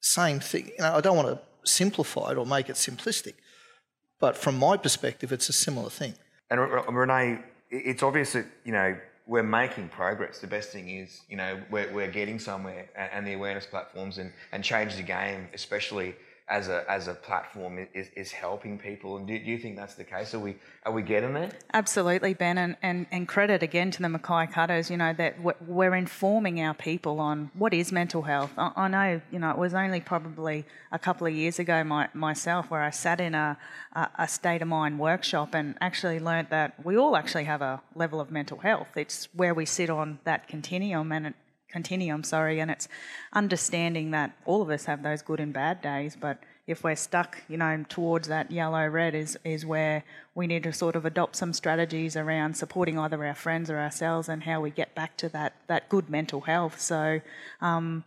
Same 0.00 0.40
thing. 0.40 0.68
You 0.68 0.84
know, 0.84 0.94
I 0.94 1.00
don't 1.02 1.16
want 1.16 1.28
to 1.28 1.70
simplify 1.70 2.32
it 2.32 2.38
or 2.38 2.46
make 2.46 2.70
it 2.70 2.76
simplistic, 2.76 3.34
but 4.18 4.36
from 4.36 4.56
my 4.56 4.76
perspective, 4.76 5.32
it's 5.32 5.48
a 5.50 5.52
similar 5.52 5.90
thing. 5.90 6.14
And 6.50 6.60
Renae, 6.60 7.42
it's 7.70 8.02
obvious 8.02 8.32
that 8.32 8.46
you 8.64 8.72
know 8.72 8.96
we're 9.26 9.42
making 9.42 9.88
progress. 9.88 10.38
The 10.38 10.46
best 10.46 10.70
thing 10.70 10.88
is, 10.88 11.22
you 11.28 11.36
know, 11.36 11.60
we're, 11.70 11.92
we're 11.92 12.10
getting 12.10 12.38
somewhere, 12.38 12.86
and, 12.94 13.26
the 13.26 13.32
awareness 13.32 13.66
platforms 13.66 14.18
and, 14.18 14.32
and 14.52 14.62
change 14.62 14.96
the 14.96 15.02
game, 15.02 15.48
especially 15.52 16.14
as 16.48 16.68
a 16.68 16.84
as 16.88 17.08
a 17.08 17.14
platform, 17.14 17.86
is, 17.92 18.08
is 18.14 18.30
helping 18.30 18.78
people. 18.78 19.16
And 19.16 19.26
do, 19.26 19.38
do 19.38 19.50
you 19.50 19.58
think 19.58 19.76
that's 19.76 19.94
the 19.94 20.04
case? 20.04 20.32
Are 20.34 20.38
we 20.38 20.56
are 20.84 20.92
we 20.92 21.02
getting 21.02 21.34
there? 21.34 21.50
Absolutely, 21.74 22.34
Ben, 22.34 22.56
and, 22.58 22.76
and, 22.82 23.06
and 23.10 23.26
credit 23.26 23.62
again 23.62 23.90
to 23.90 24.02
the 24.02 24.08
Mackay 24.08 24.46
Cutters. 24.52 24.90
You 24.90 24.96
know 24.96 25.12
that 25.14 25.36
we're 25.66 25.94
informing 25.94 26.60
our 26.60 26.74
people 26.74 27.18
on 27.18 27.50
what 27.54 27.74
is 27.74 27.90
mental 27.90 28.22
health. 28.22 28.52
I, 28.56 28.70
I 28.76 28.88
know, 28.88 29.20
you 29.32 29.38
know, 29.40 29.50
it 29.50 29.58
was 29.58 29.74
only 29.74 30.00
probably 30.00 30.64
a 30.92 30.98
couple 30.98 31.26
of 31.26 31.34
years 31.34 31.58
ago 31.58 31.82
my, 31.82 32.08
myself 32.14 32.70
where 32.70 32.82
I 32.82 32.90
sat 32.90 33.20
in 33.20 33.34
a, 33.34 33.58
a, 33.94 34.08
a 34.20 34.28
state 34.28 34.62
of 34.62 34.68
mind 34.68 34.98
workshop 34.98 35.54
and 35.54 35.74
actually 35.80 36.20
learnt 36.20 36.50
that 36.50 36.74
we 36.84 36.96
all 36.96 37.16
actually 37.16 37.44
have 37.44 37.62
a 37.62 37.82
level 37.94 38.20
of 38.20 38.30
mental 38.30 38.58
health. 38.58 38.88
It's 38.96 39.28
where 39.34 39.54
we 39.54 39.66
sit 39.66 39.90
on 39.90 40.20
that 40.24 40.46
continuum, 40.46 41.10
and 41.10 41.34
continuum, 41.76 42.24
sorry, 42.24 42.58
and 42.58 42.70
it's 42.70 42.88
understanding 43.34 44.10
that 44.12 44.30
all 44.46 44.62
of 44.62 44.70
us 44.70 44.86
have 44.86 45.02
those 45.02 45.20
good 45.20 45.40
and 45.40 45.52
bad 45.52 45.82
days, 45.82 46.16
but 46.18 46.38
if 46.66 46.82
we're 46.82 46.96
stuck, 46.96 47.42
you 47.48 47.58
know, 47.58 47.84
towards 47.90 48.28
that 48.28 48.50
yellow 48.50 48.86
red 48.88 49.14
is 49.14 49.38
is 49.44 49.66
where 49.66 50.02
we 50.34 50.46
need 50.46 50.62
to 50.62 50.72
sort 50.72 50.96
of 50.96 51.04
adopt 51.04 51.36
some 51.36 51.52
strategies 51.52 52.16
around 52.16 52.56
supporting 52.56 52.98
either 52.98 53.22
our 53.22 53.34
friends 53.34 53.68
or 53.68 53.78
ourselves 53.78 54.26
and 54.28 54.44
how 54.44 54.58
we 54.62 54.70
get 54.70 54.94
back 54.94 55.18
to 55.18 55.28
that 55.28 55.52
that 55.66 55.88
good 55.90 56.08
mental 56.08 56.40
health. 56.40 56.80
So. 56.80 57.20
Um, 57.60 58.04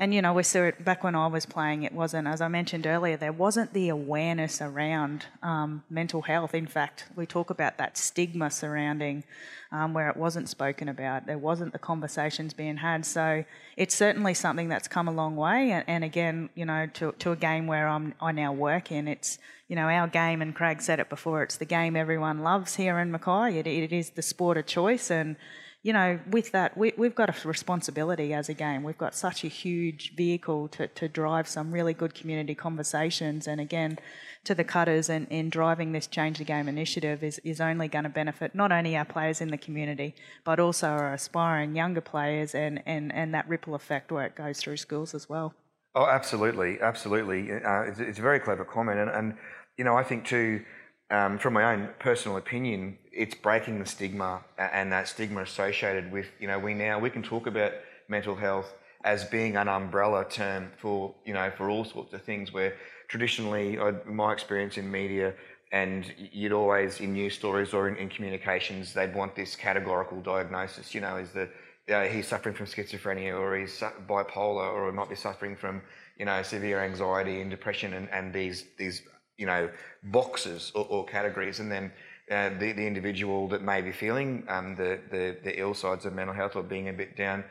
and 0.00 0.14
you 0.14 0.22
know, 0.22 0.32
we 0.32 0.44
saw 0.44 0.62
it 0.62 0.84
back 0.84 1.02
when 1.02 1.16
I 1.16 1.26
was 1.26 1.44
playing. 1.44 1.82
It 1.82 1.92
wasn't, 1.92 2.28
as 2.28 2.40
I 2.40 2.46
mentioned 2.46 2.86
earlier, 2.86 3.16
there 3.16 3.32
wasn't 3.32 3.72
the 3.72 3.88
awareness 3.88 4.62
around 4.62 5.26
um, 5.42 5.82
mental 5.90 6.22
health. 6.22 6.54
In 6.54 6.68
fact, 6.68 7.06
we 7.16 7.26
talk 7.26 7.50
about 7.50 7.78
that 7.78 7.98
stigma 7.98 8.48
surrounding 8.50 9.24
um, 9.72 9.94
where 9.94 10.08
it 10.08 10.16
wasn't 10.16 10.48
spoken 10.48 10.88
about. 10.88 11.26
There 11.26 11.36
wasn't 11.36 11.72
the 11.72 11.80
conversations 11.80 12.54
being 12.54 12.76
had. 12.76 13.04
So 13.04 13.44
it's 13.76 13.94
certainly 13.94 14.34
something 14.34 14.68
that's 14.68 14.86
come 14.86 15.08
a 15.08 15.12
long 15.12 15.34
way. 15.34 15.72
And, 15.72 15.84
and 15.88 16.04
again, 16.04 16.50
you 16.54 16.64
know, 16.64 16.86
to, 16.94 17.12
to 17.18 17.32
a 17.32 17.36
game 17.36 17.66
where 17.66 17.88
I'm, 17.88 18.14
I 18.20 18.30
now 18.30 18.52
work 18.52 18.92
in, 18.92 19.08
it's 19.08 19.38
you 19.66 19.74
know 19.74 19.88
our 19.88 20.06
game. 20.06 20.40
And 20.40 20.54
Craig 20.54 20.80
said 20.80 21.00
it 21.00 21.10
before. 21.10 21.42
It's 21.42 21.56
the 21.56 21.64
game 21.64 21.96
everyone 21.96 22.42
loves 22.42 22.76
here 22.76 23.00
in 23.00 23.10
Mackay. 23.10 23.58
It, 23.58 23.66
it 23.66 23.92
is 23.92 24.10
the 24.10 24.22
sport 24.22 24.56
of 24.56 24.66
choice 24.66 25.10
and 25.10 25.36
you 25.82 25.92
know, 25.92 26.18
with 26.30 26.50
that, 26.52 26.76
we, 26.76 26.92
have 26.98 27.14
got 27.14 27.44
a 27.44 27.48
responsibility 27.48 28.34
as 28.34 28.48
a 28.48 28.54
game. 28.54 28.82
We've 28.82 28.98
got 28.98 29.14
such 29.14 29.44
a 29.44 29.48
huge 29.48 30.14
vehicle 30.16 30.68
to, 30.68 30.88
to 30.88 31.08
drive 31.08 31.46
some 31.46 31.70
really 31.70 31.94
good 31.94 32.14
community 32.14 32.54
conversations. 32.54 33.46
And 33.46 33.60
again, 33.60 33.98
to 34.44 34.54
the 34.54 34.64
cutters 34.64 35.08
and 35.08 35.28
in 35.28 35.50
driving 35.50 35.92
this 35.92 36.08
Change 36.08 36.38
the 36.38 36.44
Game 36.44 36.68
initiative 36.68 37.22
is, 37.22 37.38
is 37.44 37.60
only 37.60 37.86
going 37.86 38.04
to 38.04 38.08
benefit 38.10 38.54
not 38.54 38.72
only 38.72 38.96
our 38.96 39.04
players 39.04 39.40
in 39.40 39.48
the 39.48 39.58
community, 39.58 40.16
but 40.44 40.58
also 40.58 40.88
our 40.88 41.14
aspiring 41.14 41.76
younger 41.76 42.00
players 42.00 42.56
and, 42.56 42.82
and, 42.84 43.14
and 43.14 43.32
that 43.34 43.48
ripple 43.48 43.76
effect 43.76 44.10
where 44.10 44.26
it 44.26 44.34
goes 44.34 44.58
through 44.58 44.78
schools 44.78 45.14
as 45.14 45.28
well. 45.28 45.54
Oh, 45.94 46.06
absolutely, 46.06 46.80
absolutely. 46.80 47.52
Uh, 47.52 47.82
it's, 47.82 48.00
it's, 48.00 48.18
a 48.18 48.22
very 48.22 48.40
clever 48.40 48.64
comment. 48.64 48.98
And, 48.98 49.10
and 49.10 49.34
you 49.76 49.84
know, 49.84 49.96
I 49.96 50.02
think 50.02 50.26
too, 50.26 50.64
um, 51.10 51.38
from 51.38 51.54
my 51.54 51.72
own 51.72 51.88
personal 51.98 52.36
opinion, 52.36 52.98
it's 53.12 53.34
breaking 53.34 53.78
the 53.78 53.86
stigma 53.86 54.44
and 54.58 54.92
that 54.92 55.08
stigma 55.08 55.42
associated 55.42 56.12
with, 56.12 56.26
you 56.38 56.46
know, 56.46 56.58
we 56.58 56.74
now, 56.74 56.98
we 56.98 57.10
can 57.10 57.22
talk 57.22 57.46
about 57.46 57.72
mental 58.08 58.34
health 58.34 58.74
as 59.04 59.24
being 59.24 59.56
an 59.56 59.68
umbrella 59.68 60.26
term 60.28 60.70
for, 60.76 61.14
you 61.24 61.32
know, 61.32 61.50
for 61.56 61.70
all 61.70 61.84
sorts 61.84 62.12
of 62.12 62.22
things 62.22 62.52
where 62.52 62.74
traditionally, 63.08 63.78
my 64.06 64.32
experience 64.32 64.76
in 64.76 64.90
media, 64.90 65.34
and 65.72 66.14
you'd 66.32 66.52
always, 66.52 67.00
in 67.00 67.12
news 67.12 67.34
stories 67.34 67.72
or 67.72 67.88
in, 67.88 67.96
in 67.96 68.08
communications, 68.08 68.92
they'd 68.92 69.14
want 69.14 69.34
this 69.34 69.54
categorical 69.54 70.20
diagnosis, 70.20 70.94
you 70.94 71.00
know, 71.00 71.16
is 71.16 71.30
that 71.32 71.50
uh, 71.90 72.02
he's 72.04 72.26
suffering 72.26 72.54
from 72.54 72.66
schizophrenia 72.66 73.38
or 73.38 73.56
he's 73.56 73.82
bipolar 74.06 74.72
or 74.72 74.90
he 74.90 74.96
might 74.96 75.08
be 75.08 75.16
suffering 75.16 75.56
from, 75.56 75.80
you 76.18 76.24
know, 76.26 76.42
severe 76.42 76.80
anxiety 76.80 77.40
and 77.40 77.50
depression 77.50 77.94
and, 77.94 78.10
and 78.10 78.32
these, 78.32 78.64
these 78.76 79.02
you 79.38 79.46
know, 79.46 79.70
boxes 80.02 80.72
or, 80.74 80.86
or 80.90 81.06
categories, 81.06 81.60
and 81.60 81.72
then 81.72 81.90
uh, 82.30 82.50
the, 82.58 82.72
the 82.72 82.86
individual 82.86 83.48
that 83.48 83.62
may 83.62 83.80
be 83.80 83.92
feeling 83.92 84.44
um, 84.48 84.76
the, 84.76 85.00
the, 85.10 85.36
the 85.42 85.58
ill 85.58 85.72
sides 85.72 86.04
of 86.04 86.12
mental 86.12 86.34
health 86.34 86.56
or 86.56 86.62
being 86.62 86.88
a 86.88 86.92
bit 86.92 87.16
down 87.16 87.42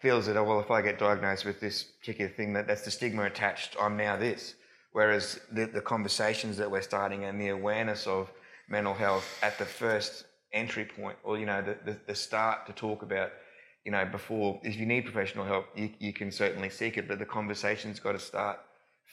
feels 0.00 0.26
that, 0.26 0.36
oh, 0.36 0.44
well, 0.44 0.60
if 0.60 0.70
I 0.70 0.82
get 0.82 0.98
diagnosed 0.98 1.44
with 1.44 1.60
this 1.60 1.82
particular 1.82 2.30
thing, 2.30 2.52
that 2.52 2.66
that's 2.66 2.82
the 2.82 2.90
stigma 2.90 3.24
attached, 3.24 3.76
I'm 3.80 3.96
now 3.96 4.16
this. 4.16 4.54
Whereas 4.92 5.40
the, 5.52 5.66
the 5.66 5.80
conversations 5.80 6.56
that 6.58 6.70
we're 6.70 6.82
starting 6.82 7.24
and 7.24 7.40
the 7.40 7.48
awareness 7.48 8.06
of 8.06 8.30
mental 8.68 8.94
health 8.94 9.26
at 9.42 9.58
the 9.58 9.64
first 9.64 10.26
entry 10.52 10.84
point, 10.84 11.16
or, 11.24 11.38
you 11.38 11.46
know, 11.46 11.62
the, 11.62 11.76
the, 11.84 11.98
the 12.06 12.14
start 12.14 12.66
to 12.66 12.72
talk 12.72 13.02
about, 13.02 13.30
you 13.84 13.92
know, 13.92 14.04
before, 14.04 14.60
if 14.62 14.76
you 14.76 14.86
need 14.86 15.04
professional 15.04 15.44
help, 15.44 15.66
you, 15.74 15.90
you 15.98 16.12
can 16.12 16.30
certainly 16.30 16.68
seek 16.68 16.98
it, 16.98 17.08
but 17.08 17.18
the 17.18 17.24
conversation's 17.24 17.98
got 17.98 18.12
to 18.12 18.18
start 18.18 18.58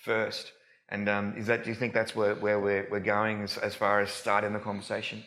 first. 0.03 0.51
And 0.89 1.09
um, 1.09 1.33
is 1.35 1.47
that? 1.47 1.63
Do 1.63 1.69
you 1.69 1.75
think 1.75 1.93
that's 1.93 2.15
where, 2.15 2.35
where 2.35 2.59
we're, 2.59 2.87
we're 2.89 2.99
going 2.99 3.41
as, 3.41 3.57
as 3.57 3.75
far 3.75 3.99
as 3.99 4.09
starting 4.09 4.53
the 4.53 4.59
conversation? 4.59 5.23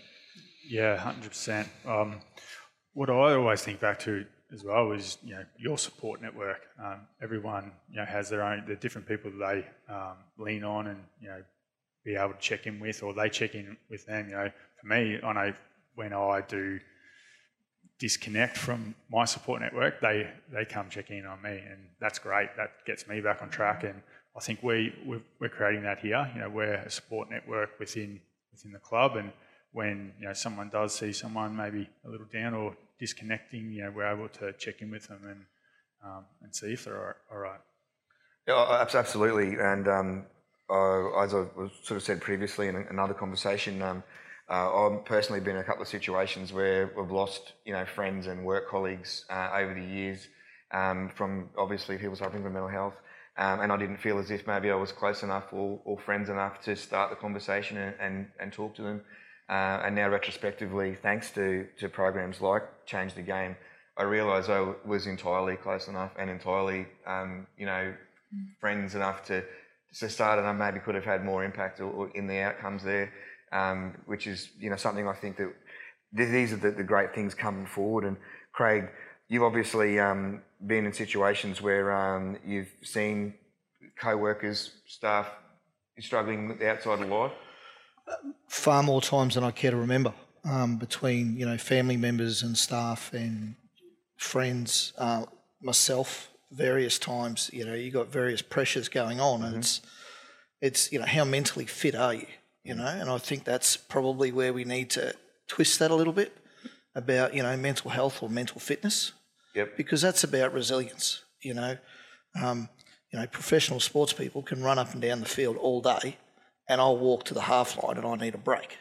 Yeah, 0.67 0.97
hundred 0.97 1.29
percent. 1.29 1.69
Um, 1.87 2.21
what 2.95 3.11
I 3.11 3.35
always 3.35 3.63
think 3.63 3.81
back 3.81 3.99
to 4.01 4.25
as 4.53 4.65
well 4.65 4.93
is 4.93 5.19
you 5.23 5.35
know 5.35 5.45
your 5.59 5.77
support 5.77 6.23
network. 6.23 6.61
Um, 6.83 7.01
everyone 7.23 7.73
you 7.91 7.97
know 7.97 8.05
has 8.07 8.31
their 8.31 8.43
own. 8.43 8.65
The 8.67 8.77
different 8.77 9.07
people 9.07 9.31
that 9.33 9.65
they 9.89 9.93
um, 9.93 10.17
lean 10.39 10.65
on 10.65 10.87
and 10.87 10.99
you 11.21 11.29
know 11.29 11.43
be 12.05 12.17
able 12.17 12.33
to 12.33 12.39
check 12.39 12.67
in 12.67 12.81
with, 12.81 13.03
or 13.03 13.13
they 13.13 13.29
check 13.29 13.55
in 13.55 13.77
with 13.91 14.07
them. 14.07 14.29
You 14.29 14.37
know, 14.37 14.51
for 14.81 14.87
me, 14.87 15.21
I 15.23 15.33
know 15.33 15.53
when 15.95 16.13
I 16.15 16.41
do 16.41 16.81
disconnect 17.99 18.57
from 18.57 18.95
my 19.11 19.27
support 19.27 19.61
network, 19.61 20.01
they 20.01 20.27
they 20.53 20.65
come 20.65 20.89
check 20.89 21.11
in 21.11 21.27
on 21.27 21.43
me, 21.43 21.51
and 21.51 21.81
that's 22.01 22.19
great. 22.19 22.57
That 22.57 22.71
gets 22.87 23.07
me 23.07 23.21
back 23.21 23.43
on 23.43 23.51
track 23.51 23.85
and 23.85 24.03
I 24.37 24.41
think 24.41 24.63
we 24.63 24.93
we're 25.41 25.49
creating 25.49 25.83
that 25.83 26.01
here. 26.01 26.31
You 26.35 26.41
know, 26.43 26.51
we're 26.51 26.75
a 26.75 26.91
support 26.91 27.31
network 27.31 27.79
within 27.79 28.21
within 28.53 28.73
the 28.73 28.79
club, 28.79 29.17
and 29.17 29.33
when 29.73 30.13
you 30.19 30.27
know 30.27 30.35
someone 30.35 30.69
does 30.69 30.95
see 30.95 31.13
someone 31.13 31.57
maybe 31.57 31.89
a 32.05 32.09
little 32.09 32.27
down 32.33 32.55
or 32.55 32.77
disconnecting, 32.99 33.73
you 33.73 33.83
know, 33.83 33.91
we're 33.91 34.13
able 34.13 34.29
to 34.29 34.53
check 34.53 34.83
in 34.83 34.91
with 34.91 35.09
them 35.09 35.21
and 35.25 35.45
um, 36.05 36.25
and 36.43 36.55
see 36.55 36.73
if 36.73 36.85
they're 36.85 37.17
all 37.31 37.39
right. 37.39 37.61
Yeah, 38.47 38.87
absolutely. 38.95 39.59
And 39.59 39.89
um, 39.89 40.27
uh, 40.71 41.21
as 41.21 41.35
I 41.35 41.45
sort 41.83 41.97
of 41.97 42.03
said 42.03 42.21
previously 42.21 42.69
in 42.69 42.77
another 42.91 43.15
conversation, 43.15 43.83
um, 43.83 44.03
uh, 44.49 44.87
I've 44.87 45.05
personally 45.05 45.41
been 45.41 45.57
in 45.57 45.63
a 45.63 45.65
couple 45.65 45.83
of 45.83 45.89
situations 45.89 46.53
where 46.53 46.91
we've 46.97 47.11
lost, 47.11 47.53
you 47.65 47.73
know, 47.73 47.85
friends 47.85 48.27
and 48.27 48.45
work 48.45 48.69
colleagues 48.69 49.25
uh, 49.31 49.51
over 49.55 49.75
the 49.75 49.85
years 49.85 50.27
um, 50.73 51.11
from 51.15 51.51
obviously 51.57 51.99
people 51.99 52.17
suffering 52.17 52.43
from 52.43 52.53
mental 52.53 52.69
health. 52.69 52.95
Um, 53.39 53.61
and 53.61 53.73
I 53.73 53.77
didn't 53.77 53.99
feel 53.99 54.19
as 54.19 54.31
if 54.31 54.47
maybe 54.47 54.71
I 54.71 54.75
was 54.75 54.93
close 54.93 55.23
enough 55.23 55.53
or, 55.53 55.81
or 55.85 55.99
friends 55.99 56.29
enough 56.29 56.61
to 56.63 56.77
start 56.77 57.11
the 57.11 57.17
conversation 57.17 57.79
and, 57.79 57.95
and, 58.01 58.27
and 58.41 58.53
talk 58.53 58.75
to 58.77 58.83
them. 58.83 59.03
Uh, 59.49 59.83
and 59.85 59.95
now, 59.97 60.09
retrospectively, 60.09 60.95
thanks 60.95 61.31
to, 61.33 61.67
to 61.79 61.89
programs 61.89 62.41
like 62.41 62.63
Change 62.87 63.15
the 63.15 63.23
Game, 63.23 63.57
I 63.97 64.05
realise 64.05 64.49
I 64.49 64.75
was 64.85 65.07
entirely 65.07 65.57
close 65.57 65.89
enough 65.89 66.13
and 66.19 66.31
entirely, 66.31 66.87
um, 67.07 67.47
you 67.57 67.67
know, 67.67 67.93
friends 68.61 68.95
enough 68.95 69.25
to, 69.25 69.43
to 69.99 70.09
start, 70.09 70.39
and 70.39 70.47
I 70.47 70.53
maybe 70.53 70.79
could 70.81 70.95
have 70.95 71.05
had 71.05 71.25
more 71.25 71.45
impact 71.45 71.81
or, 71.81 71.91
or 71.91 72.11
in 72.11 72.27
the 72.27 72.39
outcomes 72.39 72.85
there, 72.85 73.13
um, 73.53 73.95
which 74.07 74.27
is, 74.27 74.51
you 74.59 74.71
know, 74.71 74.77
something 74.77 75.09
I 75.09 75.15
think 75.15 75.37
that 75.37 75.53
these 76.13 76.53
are 76.53 76.57
the, 76.57 76.71
the 76.71 76.85
great 76.85 77.15
things 77.15 77.35
coming 77.35 77.67
forward. 77.67 78.05
And 78.05 78.17
Craig, 78.53 78.89
You've 79.31 79.45
obviously 79.45 79.99
um, 80.01 80.43
been 80.67 80.85
in 80.85 80.93
situations 80.93 81.63
where 81.63 81.93
um, 81.93 82.37
you've 82.45 82.73
seen 82.83 83.35
co-workers, 83.97 84.73
staff 84.87 85.31
struggling 86.01 86.49
with 86.49 86.59
the 86.59 86.69
outside 86.69 87.01
of 87.01 87.09
life. 87.09 87.33
Far 88.49 88.83
more 88.83 89.01
times 89.01 89.37
than 89.37 89.45
I 89.45 89.53
care 89.53 89.71
to 89.71 89.77
remember, 89.77 90.13
um, 90.45 90.79
between 90.79 91.37
you 91.37 91.47
know 91.47 91.57
family 91.57 91.97
members 91.97 92.43
and 92.43 92.57
staff 92.59 93.13
and 93.13 93.55
friends, 94.17 94.93
uh, 94.99 95.27
myself, 95.63 96.31
various 96.51 96.99
times. 96.99 97.51
You 97.53 97.67
know, 97.67 97.75
you 97.75 97.93
got 97.93 98.09
various 98.09 98.43
pressures 98.43 98.89
going 98.89 99.21
on, 99.21 99.43
and 99.43 99.51
mm-hmm. 99.53 99.61
it's 99.61 99.81
it's 100.61 100.93
you 100.93 100.99
know 100.99 101.07
how 101.07 101.25
mentally 101.25 101.67
fit 101.67 101.95
are 101.95 102.15
you? 102.15 102.27
You 102.65 102.75
know, 102.75 102.87
and 102.87 103.09
I 103.09 103.19
think 103.19 103.45
that's 103.45 103.77
probably 103.77 104.33
where 104.33 104.53
we 104.53 104.65
need 104.65 104.91
to 104.91 105.15
twist 105.47 105.79
that 105.79 105.93
a 105.93 105.95
little 105.95 106.13
bit 106.13 106.37
about 106.95 107.33
you 107.35 107.45
know 107.45 107.57
mental 107.57 107.91
health 107.91 108.23
or 108.23 108.29
mental 108.29 108.61
fitness. 108.61 109.13
Yep. 109.55 109.77
Because 109.77 110.01
that's 110.01 110.25
about 110.25 110.53
resilience. 110.53 111.23
You 111.43 111.55
know, 111.55 111.77
um, 112.43 112.69
you 113.13 113.19
know, 113.19 113.27
professional 113.27 113.81
sports 113.81 114.13
people 114.13 114.43
can 114.43 114.63
run 114.63 114.79
up 114.79 114.93
and 114.93 115.03
down 115.03 115.21
the 115.21 115.27
field 115.27 115.57
all 115.57 115.81
day, 115.81 116.17
and 116.69 116.81
I'll 116.81 116.99
walk 116.99 117.25
to 117.25 117.35
the 117.35 117.43
half 117.43 117.83
line 117.83 117.97
and 117.97 118.07
I 118.07 118.17
need 118.17 118.35
a 118.35 118.39
break. 118.39 118.77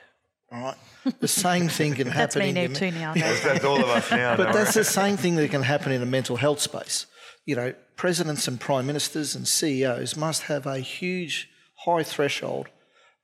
All 0.52 0.62
right. 0.62 0.76
The 1.20 1.28
same 1.28 1.68
thing 1.70 1.94
can 1.94 2.08
happen. 2.12 2.40
that's 2.40 2.56
me 2.56 2.64
in 2.64 2.74
too 2.74 2.92
now. 2.92 3.14
that's, 3.14 3.44
that's 3.44 3.64
all 3.64 3.84
of 3.84 3.90
us 3.90 4.10
now. 4.10 4.36
But 4.36 4.52
that's 4.52 4.74
the 4.74 4.84
same 4.84 5.16
thing 5.16 5.36
that 5.36 5.50
can 5.52 5.64
happen 5.64 5.92
in 5.92 6.02
a 6.02 6.08
mental 6.08 6.38
health 6.38 6.60
space. 6.60 7.06
You 7.46 7.56
know, 7.56 7.74
presidents 7.96 8.48
and 8.48 8.60
prime 8.60 8.88
ministers 8.88 9.36
and 9.36 9.48
CEOs 9.48 10.16
must 10.16 10.44
have 10.44 10.66
a 10.66 10.80
huge, 10.80 11.50
high 11.86 12.04
threshold 12.04 12.68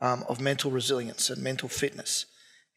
um, 0.01 0.23
of 0.29 0.39
mental 0.39 0.71
resilience 0.71 1.29
and 1.29 1.41
mental 1.41 1.69
fitness. 1.69 2.25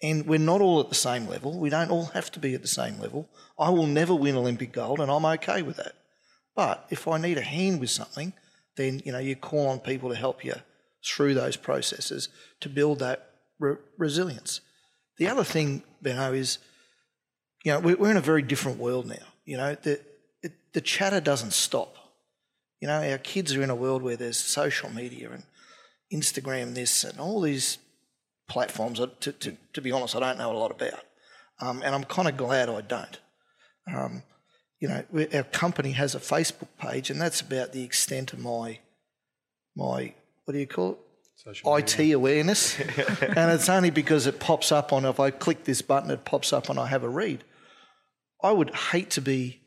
And 0.02 0.26
we're 0.26 0.38
not 0.38 0.60
all 0.60 0.80
at 0.80 0.88
the 0.88 0.94
same 0.94 1.26
level. 1.26 1.58
We 1.58 1.70
don't 1.70 1.90
all 1.90 2.06
have 2.06 2.30
to 2.32 2.38
be 2.38 2.54
at 2.54 2.62
the 2.62 2.68
same 2.68 3.00
level. 3.00 3.28
I 3.58 3.70
will 3.70 3.86
never 3.86 4.14
win 4.14 4.36
Olympic 4.36 4.72
gold, 4.72 5.00
and 5.00 5.10
I'm 5.10 5.24
okay 5.24 5.62
with 5.62 5.76
that. 5.76 5.94
But 6.54 6.86
if 6.90 7.08
I 7.08 7.18
need 7.18 7.38
a 7.38 7.42
hand 7.42 7.80
with 7.80 7.90
something, 7.90 8.32
then 8.76 9.02
you 9.04 9.12
know 9.12 9.18
you 9.18 9.36
call 9.36 9.68
on 9.68 9.80
people 9.80 10.08
to 10.10 10.16
help 10.16 10.44
you 10.44 10.54
through 11.04 11.34
those 11.34 11.56
processes 11.56 12.28
to 12.60 12.68
build 12.68 13.00
that 13.00 13.30
re- 13.58 13.76
resilience. 13.96 14.60
The 15.18 15.28
other 15.28 15.44
thing, 15.44 15.82
Benno, 16.00 16.32
is 16.32 16.58
you 17.64 17.72
know 17.72 17.80
we're 17.80 18.10
in 18.10 18.16
a 18.16 18.22
very 18.22 18.42
different 18.42 18.78
world 18.78 19.06
now. 19.06 19.26
You 19.44 19.56
know 19.56 19.74
the 19.74 20.00
it, 20.42 20.52
the 20.72 20.80
chatter 20.80 21.20
doesn't 21.20 21.52
stop. 21.52 21.96
You 22.80 22.88
know 22.88 23.02
our 23.10 23.18
kids 23.18 23.54
are 23.54 23.62
in 23.62 23.70
a 23.70 23.74
world 23.74 24.02
where 24.02 24.16
there's 24.16 24.38
social 24.38 24.90
media 24.90 25.30
and 25.30 25.42
Instagram 26.12 26.74
this 26.74 27.04
and 27.04 27.18
all 27.20 27.40
these 27.40 27.78
platforms 28.48 28.98
to, 28.98 29.32
to, 29.32 29.56
to, 29.72 29.80
be 29.80 29.92
honest, 29.92 30.16
I 30.16 30.20
don't 30.20 30.38
know 30.38 30.50
a 30.50 30.58
lot 30.58 30.70
about. 30.70 31.04
Um, 31.60 31.82
and 31.82 31.94
I'm 31.94 32.04
kind 32.04 32.28
of 32.28 32.36
glad 32.36 32.68
I 32.68 32.80
don't. 32.80 33.18
Um, 33.86 34.22
you 34.80 34.88
know, 34.88 35.04
our 35.34 35.42
company 35.44 35.92
has 35.92 36.14
a 36.14 36.20
Facebook 36.20 36.68
page, 36.78 37.10
and 37.10 37.20
that's 37.20 37.40
about 37.40 37.72
the 37.72 37.82
extent 37.82 38.32
of 38.32 38.38
my 38.38 38.78
my 39.76 40.14
what 40.44 40.54
do 40.54 40.58
you 40.58 40.66
call 40.66 40.92
it? 40.92 40.98
Social 41.36 41.76
IT 41.76 42.12
awareness, 42.12 42.78
and 43.20 43.50
it's 43.52 43.68
only 43.68 43.90
because 43.90 44.26
it 44.26 44.40
pops 44.40 44.72
up 44.72 44.92
on. 44.92 45.04
If 45.04 45.20
I 45.20 45.30
click 45.30 45.64
this 45.64 45.82
button, 45.82 46.10
it 46.10 46.24
pops 46.24 46.52
up 46.52 46.68
and 46.68 46.78
I 46.78 46.86
have 46.86 47.02
a 47.02 47.08
read. 47.08 47.44
I 48.42 48.52
would 48.52 48.74
hate 48.74 49.10
to 49.10 49.20
be 49.20 49.60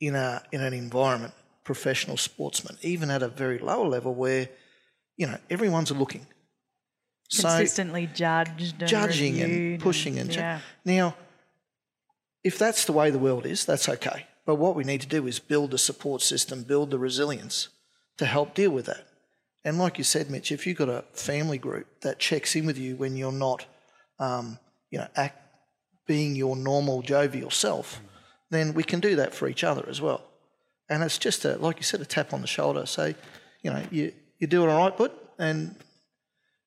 in 0.00 0.14
a 0.14 0.42
in 0.52 0.60
an 0.62 0.74
environment, 0.74 1.34
professional 1.64 2.16
sportsman, 2.16 2.76
even 2.82 3.10
at 3.10 3.22
a 3.22 3.28
very 3.28 3.58
lower 3.58 3.88
level, 3.88 4.14
where 4.14 4.48
you 5.16 5.26
know 5.26 5.38
everyone's 5.48 5.90
looking. 5.92 6.26
So 7.32 7.48
Consistently 7.48 8.10
judged, 8.12 8.74
and 8.80 8.88
judging 8.88 9.40
and 9.40 9.80
pushing 9.80 10.18
and, 10.18 10.34
yeah. 10.34 10.60
now, 10.84 11.16
if 12.44 12.58
that's 12.58 12.84
the 12.84 12.92
way 12.92 13.10
the 13.10 13.18
world 13.18 13.46
is, 13.46 13.64
that's 13.64 13.88
okay. 13.88 14.26
But 14.44 14.56
what 14.56 14.76
we 14.76 14.84
need 14.84 15.00
to 15.00 15.06
do 15.06 15.26
is 15.26 15.38
build 15.38 15.72
a 15.72 15.78
support 15.78 16.20
system, 16.20 16.62
build 16.62 16.90
the 16.90 16.98
resilience 16.98 17.70
to 18.18 18.26
help 18.26 18.54
deal 18.54 18.70
with 18.70 18.84
that. 18.84 19.06
And 19.64 19.78
like 19.78 19.96
you 19.96 20.04
said, 20.04 20.28
Mitch, 20.28 20.52
if 20.52 20.66
you've 20.66 20.76
got 20.76 20.90
a 20.90 21.04
family 21.14 21.56
group 21.56 21.86
that 22.02 22.18
checks 22.18 22.54
in 22.54 22.66
with 22.66 22.76
you 22.76 22.96
when 22.96 23.16
you're 23.16 23.32
not, 23.32 23.64
um, 24.18 24.58
you 24.90 24.98
know, 24.98 25.08
act, 25.16 25.38
being 26.06 26.36
your 26.36 26.54
normal 26.54 27.00
jovial 27.00 27.50
self, 27.50 28.02
then 28.50 28.74
we 28.74 28.82
can 28.82 29.00
do 29.00 29.16
that 29.16 29.34
for 29.34 29.48
each 29.48 29.64
other 29.64 29.84
as 29.88 30.02
well. 30.02 30.22
And 30.90 31.02
it's 31.02 31.16
just 31.16 31.46
a, 31.46 31.56
like 31.56 31.78
you 31.78 31.84
said, 31.84 32.02
a 32.02 32.04
tap 32.04 32.34
on 32.34 32.42
the 32.42 32.46
shoulder. 32.46 32.84
Say, 32.84 33.14
you 33.62 33.70
know, 33.70 33.82
you 33.90 34.12
you're 34.38 34.48
doing 34.48 34.68
all 34.68 34.84
right, 34.84 34.98
but, 34.98 35.32
and 35.38 35.74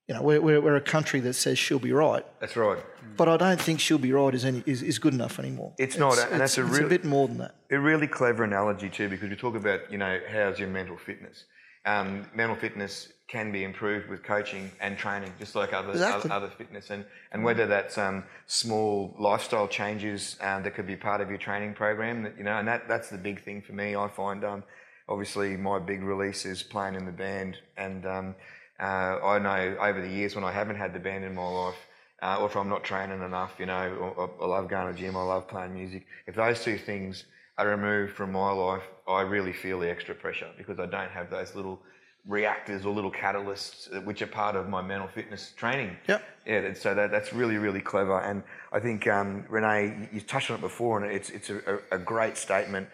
you 0.08 0.14
know, 0.14 0.22
we're, 0.22 0.40
we're, 0.40 0.62
we're 0.62 0.76
a 0.76 0.82
country 0.82 1.20
that 1.22 1.34
says 1.34 1.58
she'll 1.58 1.80
be 1.80 1.92
right, 1.92 2.26
That's 2.40 2.56
right. 2.56 2.78
but 3.18 3.28
I 3.28 3.38
don't 3.38 3.60
think 3.60 3.80
she'll 3.80 3.98
be 3.98 4.12
right 4.12 4.34
is, 4.36 4.46
any, 4.46 4.64
is, 4.66 4.84
is 4.84 5.00
good 5.00 5.14
enough 5.14 5.40
anymore. 5.40 5.74
It's 5.80 5.98
not, 5.98 6.18
and 6.32 6.40
that's 6.40 6.58
a 6.58 6.66
it's 6.68 6.78
a 6.78 6.84
bit 6.84 7.06
more 7.06 7.28
than 7.28 7.40
that. 7.40 7.56
A 7.72 7.80
really 7.80 8.08
clever 8.08 8.44
analogy 8.44 8.90
too, 8.90 9.10
because 9.10 9.30
we 9.30 9.36
talk 9.36 9.56
about 9.56 9.92
you 9.92 9.98
know 9.98 10.20
how's 10.32 10.60
your 10.60 10.70
mental 10.70 10.98
fitness. 10.98 11.46
Um, 11.86 12.28
mental 12.34 12.56
fitness 12.56 13.10
can 13.28 13.52
be 13.52 13.64
improved 13.64 14.10
with 14.10 14.24
coaching 14.24 14.72
and 14.80 14.98
training, 14.98 15.32
just 15.40 15.56
like 15.56 15.74
other 15.74 15.92
Exactly. 15.92 16.30
other, 16.30 16.46
other 16.46 16.54
fitness, 16.56 16.92
and 16.92 17.04
and 17.32 17.44
whether 17.44 17.66
that's 17.66 17.98
um, 17.98 18.24
small 18.46 19.16
lifestyle 19.18 19.68
changes 19.68 20.38
um, 20.42 20.62
that 20.64 20.76
could 20.76 20.88
be 20.88 20.96
part 20.96 21.22
of 21.22 21.30
your 21.30 21.40
training 21.40 21.74
program, 21.74 22.22
that 22.24 22.38
you 22.38 22.44
know, 22.44 22.58
and 22.58 22.68
that 22.68 22.88
that's 22.88 23.10
the 23.10 23.18
big 23.18 23.42
thing 23.44 23.62
for 23.62 23.74
me. 23.74 23.96
I 23.96 24.08
find 24.08 24.44
um, 24.46 24.64
obviously 25.10 25.58
my 25.58 25.80
big 25.80 26.04
release 26.04 26.46
is 26.46 26.62
playing 26.62 26.96
in 26.96 27.06
the 27.06 27.12
band, 27.12 27.58
and 27.78 28.06
um, 28.06 28.36
uh, 28.80 29.20
I 29.24 29.40
know 29.40 29.78
over 29.80 30.02
the 30.02 30.10
years 30.10 30.36
when 30.36 30.44
I 30.44 30.52
haven't 30.52 30.76
had 30.78 30.94
the 30.94 31.00
band 31.00 31.24
in 31.24 31.36
my 31.36 31.48
life, 31.48 31.76
uh, 32.22 32.38
or 32.40 32.48
if 32.48 32.56
I'm 32.56 32.70
not 32.70 32.84
training 32.84 33.22
enough, 33.22 33.56
you 33.60 33.66
know, 33.66 34.14
or, 34.18 34.32
I 34.42 34.46
love 34.46 34.70
going 34.70 34.88
to 34.88 34.94
the 34.94 35.00
gym, 35.00 35.16
I 35.18 35.24
love 35.24 35.48
playing 35.48 35.74
music. 35.74 36.06
If 36.28 36.36
those 36.36 36.64
two 36.64 36.78
things 36.78 37.26
are 37.58 37.68
removed 37.68 38.14
from 38.14 38.32
my 38.32 38.52
life, 38.52 38.84
I 39.08 39.22
really 39.22 39.54
feel 39.54 39.80
the 39.80 39.90
extra 39.90 40.16
pressure 40.16 40.50
because 40.58 40.80
I 40.80 40.86
don't 40.88 41.12
have 41.12 41.30
those 41.30 41.56
little 41.56 41.82
reactors 42.28 42.86
or 42.86 42.94
little 42.94 43.12
catalysts 43.12 43.96
uh, 43.96 44.02
which 44.02 44.22
are 44.22 44.28
part 44.28 44.56
of 44.56 44.68
my 44.68 44.82
mental 44.82 45.08
fitness 45.08 45.54
training. 45.56 45.96
Yep. 46.08 46.24
Yeah, 46.48 46.74
so 46.74 46.96
that, 46.96 47.12
that's 47.12 47.34
really, 47.34 47.58
really 47.58 47.82
clever. 47.82 48.20
And 48.20 48.44
I 48.72 48.80
think, 48.80 49.08
um, 49.08 49.44
Renae, 49.50 50.12
you- 50.14 50.22
touched 50.22 50.50
on 50.52 50.58
it 50.58 50.62
before, 50.62 51.02
and 51.04 51.12
it's, 51.12 51.30
it's 51.30 51.50
a 51.50 51.80
a 51.92 51.98
great 51.98 52.38
statement. 52.38 52.88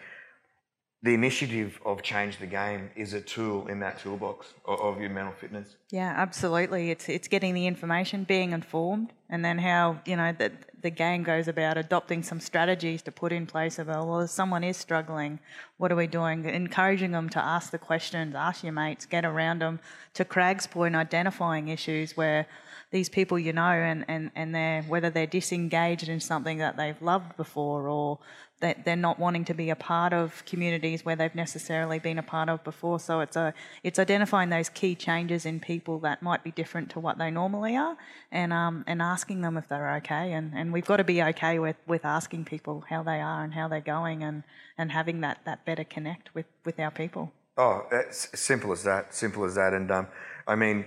The 1.04 1.14
initiative 1.14 1.80
of 1.84 2.00
Change 2.02 2.38
the 2.38 2.46
Game 2.46 2.90
is 2.94 3.12
a 3.12 3.20
tool 3.20 3.66
in 3.66 3.80
that 3.80 3.98
toolbox 3.98 4.54
of, 4.64 5.00
your 5.00 5.10
mental 5.10 5.34
fitness. 5.34 5.74
Yeah, 5.90 6.14
absolutely. 6.16 6.92
It's 6.92 7.08
it's 7.08 7.26
getting 7.26 7.54
the 7.54 7.66
information, 7.66 8.22
being 8.22 8.52
informed, 8.52 9.12
and 9.28 9.44
then 9.44 9.58
how 9.58 9.98
you 10.06 10.14
know 10.14 10.32
that 10.38 10.52
the 10.80 10.90
game 10.90 11.24
goes 11.24 11.48
about 11.48 11.76
adopting 11.76 12.22
some 12.22 12.38
strategies 12.38 13.02
to 13.02 13.10
put 13.10 13.32
in 13.32 13.46
place 13.46 13.80
of 13.80 13.88
oh, 13.88 14.04
well, 14.04 14.20
if 14.20 14.30
someone 14.30 14.62
is 14.62 14.76
struggling, 14.76 15.40
what 15.76 15.90
are 15.90 15.96
we 15.96 16.06
doing? 16.06 16.44
Encouraging 16.44 17.10
them 17.10 17.28
to 17.30 17.44
ask 17.44 17.72
the 17.72 17.78
questions, 17.78 18.36
ask 18.36 18.62
your 18.62 18.72
mates, 18.72 19.04
get 19.04 19.24
around 19.24 19.60
them. 19.60 19.80
To 20.14 20.24
Craig's 20.24 20.68
point, 20.68 20.94
identifying 20.94 21.66
issues 21.66 22.16
where 22.16 22.46
these 22.92 23.08
people 23.08 23.38
you 23.38 23.52
know 23.52 23.62
and, 23.62 24.04
and, 24.06 24.30
and 24.36 24.54
they're 24.54 24.82
whether 24.82 25.10
they're 25.10 25.26
disengaged 25.26 26.08
in 26.08 26.20
something 26.20 26.58
that 26.58 26.76
they've 26.76 27.00
loved 27.02 27.36
before 27.36 27.88
or 27.88 28.18
that 28.62 28.84
they're 28.84 28.96
not 28.96 29.18
wanting 29.18 29.44
to 29.44 29.54
be 29.54 29.68
a 29.68 29.76
part 29.76 30.12
of 30.14 30.42
communities 30.46 31.04
where 31.04 31.16
they've 31.16 31.34
necessarily 31.34 31.98
been 31.98 32.18
a 32.18 32.22
part 32.22 32.48
of 32.48 32.64
before. 32.64 32.98
So 32.98 33.20
it's 33.20 33.36
a 33.36 33.52
it's 33.82 33.98
identifying 33.98 34.48
those 34.48 34.70
key 34.70 34.94
changes 34.94 35.44
in 35.44 35.60
people 35.60 35.98
that 36.00 36.22
might 36.22 36.42
be 36.42 36.50
different 36.50 36.88
to 36.92 37.00
what 37.00 37.18
they 37.18 37.30
normally 37.30 37.76
are, 37.76 37.96
and 38.30 38.52
um 38.52 38.84
and 38.86 39.02
asking 39.02 39.42
them 39.42 39.56
if 39.56 39.68
they're 39.68 39.96
okay. 39.96 40.32
And, 40.32 40.52
and 40.54 40.72
we've 40.72 40.86
got 40.86 40.96
to 40.96 41.04
be 41.04 41.22
okay 41.22 41.58
with, 41.58 41.76
with 41.86 42.04
asking 42.04 42.44
people 42.44 42.84
how 42.88 43.02
they 43.02 43.20
are 43.20 43.42
and 43.44 43.52
how 43.52 43.68
they're 43.68 43.80
going, 43.80 44.22
and, 44.22 44.44
and 44.78 44.92
having 44.92 45.20
that, 45.20 45.40
that 45.44 45.64
better 45.64 45.84
connect 45.84 46.34
with, 46.34 46.46
with 46.64 46.78
our 46.78 46.90
people. 46.90 47.32
Oh, 47.56 47.82
simple 48.10 48.72
as 48.72 48.84
that. 48.84 49.14
Simple 49.14 49.44
as 49.44 49.54
that. 49.56 49.74
And 49.74 49.90
um, 49.90 50.06
I 50.46 50.54
mean, 50.54 50.86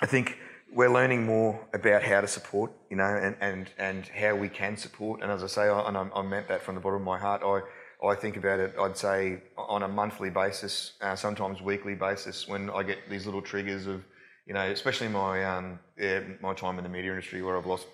I 0.00 0.06
think 0.06 0.38
we're 0.72 0.92
learning 0.92 1.26
more 1.26 1.60
about 1.72 2.02
how 2.02 2.20
to 2.20 2.28
support, 2.28 2.72
you 2.90 2.96
know, 2.96 3.04
and, 3.04 3.36
and, 3.40 3.70
and 3.78 4.06
how 4.08 4.34
we 4.36 4.48
can 4.48 4.76
support. 4.76 5.22
And 5.22 5.30
as 5.30 5.42
I 5.42 5.46
say, 5.46 5.62
I, 5.62 5.88
and 5.88 5.96
I, 5.96 6.08
I 6.14 6.22
meant 6.22 6.48
that 6.48 6.62
from 6.62 6.74
the 6.74 6.80
bottom 6.80 7.00
of 7.00 7.04
my 7.04 7.18
heart. 7.18 7.42
I, 7.44 7.60
I 8.06 8.14
think 8.14 8.36
about 8.36 8.60
it, 8.60 8.74
I'd 8.80 8.96
say, 8.96 9.42
on 9.56 9.82
a 9.82 9.88
monthly 9.88 10.30
basis, 10.30 10.92
uh, 11.02 11.16
sometimes 11.16 11.60
weekly 11.60 11.94
basis, 11.94 12.48
when 12.48 12.70
I 12.70 12.82
get 12.82 12.98
these 13.10 13.26
little 13.26 13.42
triggers 13.42 13.86
of, 13.86 14.04
you 14.46 14.54
know, 14.54 14.62
especially 14.70 15.08
my 15.08 15.44
um, 15.44 15.78
yeah, 15.98 16.20
my 16.40 16.54
time 16.54 16.78
in 16.78 16.84
the 16.84 16.90
media 16.90 17.10
industry 17.10 17.42
where 17.42 17.58
I've 17.58 17.66
lost 17.66 17.86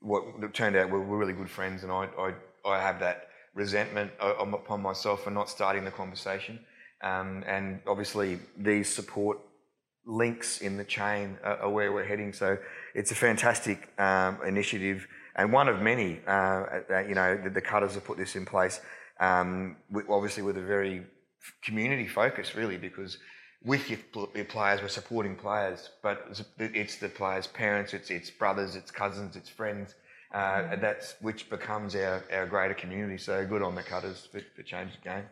what 0.00 0.52
turned 0.52 0.76
out 0.76 0.90
we're, 0.90 0.98
really 0.98 1.32
good 1.32 1.48
friends, 1.48 1.82
and 1.82 1.92
I, 1.92 2.08
I, 2.18 2.34
I 2.68 2.80
have 2.80 3.00
that 3.00 3.28
resentment 3.54 4.10
uh, 4.20 4.34
upon 4.34 4.82
myself 4.82 5.24
for 5.24 5.30
not 5.30 5.48
starting 5.48 5.84
the 5.84 5.90
conversation. 5.90 6.58
Um, 7.02 7.44
and 7.46 7.80
obviously, 7.86 8.38
these 8.56 8.92
support 8.92 9.38
links 10.06 10.60
in 10.60 10.76
the 10.76 10.84
chain 10.84 11.38
are, 11.42 11.58
are 11.58 11.70
where 11.70 11.92
we're 11.92 12.04
heading. 12.04 12.32
So 12.32 12.58
it's 12.94 13.10
a 13.10 13.14
fantastic 13.14 13.88
um, 13.98 14.38
initiative 14.46 15.06
and 15.36 15.52
one 15.52 15.68
of 15.68 15.80
many. 15.80 16.20
Uh, 16.26 16.80
that, 16.88 17.08
you 17.08 17.14
know, 17.14 17.36
the, 17.36 17.50
the 17.50 17.60
cutters 17.60 17.94
have 17.94 18.04
put 18.04 18.18
this 18.18 18.36
in 18.36 18.44
place, 18.44 18.80
um, 19.20 19.76
obviously 20.08 20.42
with 20.42 20.56
a 20.56 20.62
very 20.62 21.02
community 21.62 22.06
focus, 22.06 22.54
really, 22.54 22.76
because 22.76 23.18
with 23.64 23.88
your, 23.88 23.98
players, 24.44 24.82
we're 24.82 24.88
supporting 24.88 25.34
players, 25.34 25.90
but 26.02 26.26
it's, 26.30 26.44
it's 26.58 26.96
the 26.96 27.08
players' 27.08 27.46
parents, 27.46 27.94
it's 27.94 28.10
it's 28.10 28.30
brothers, 28.30 28.76
it's 28.76 28.90
cousins, 28.90 29.36
it's 29.36 29.48
friends. 29.48 29.94
Uh, 30.32 30.74
that's 30.76 31.14
which 31.20 31.48
becomes 31.48 31.94
our, 31.94 32.22
our 32.32 32.46
greater 32.46 32.74
community. 32.74 33.16
So 33.16 33.46
good 33.46 33.62
on 33.62 33.74
the 33.74 33.82
cutters 33.82 34.28
for, 34.30 34.40
for 34.56 34.62
changing 34.62 34.98
the 35.02 35.10
game. 35.10 35.24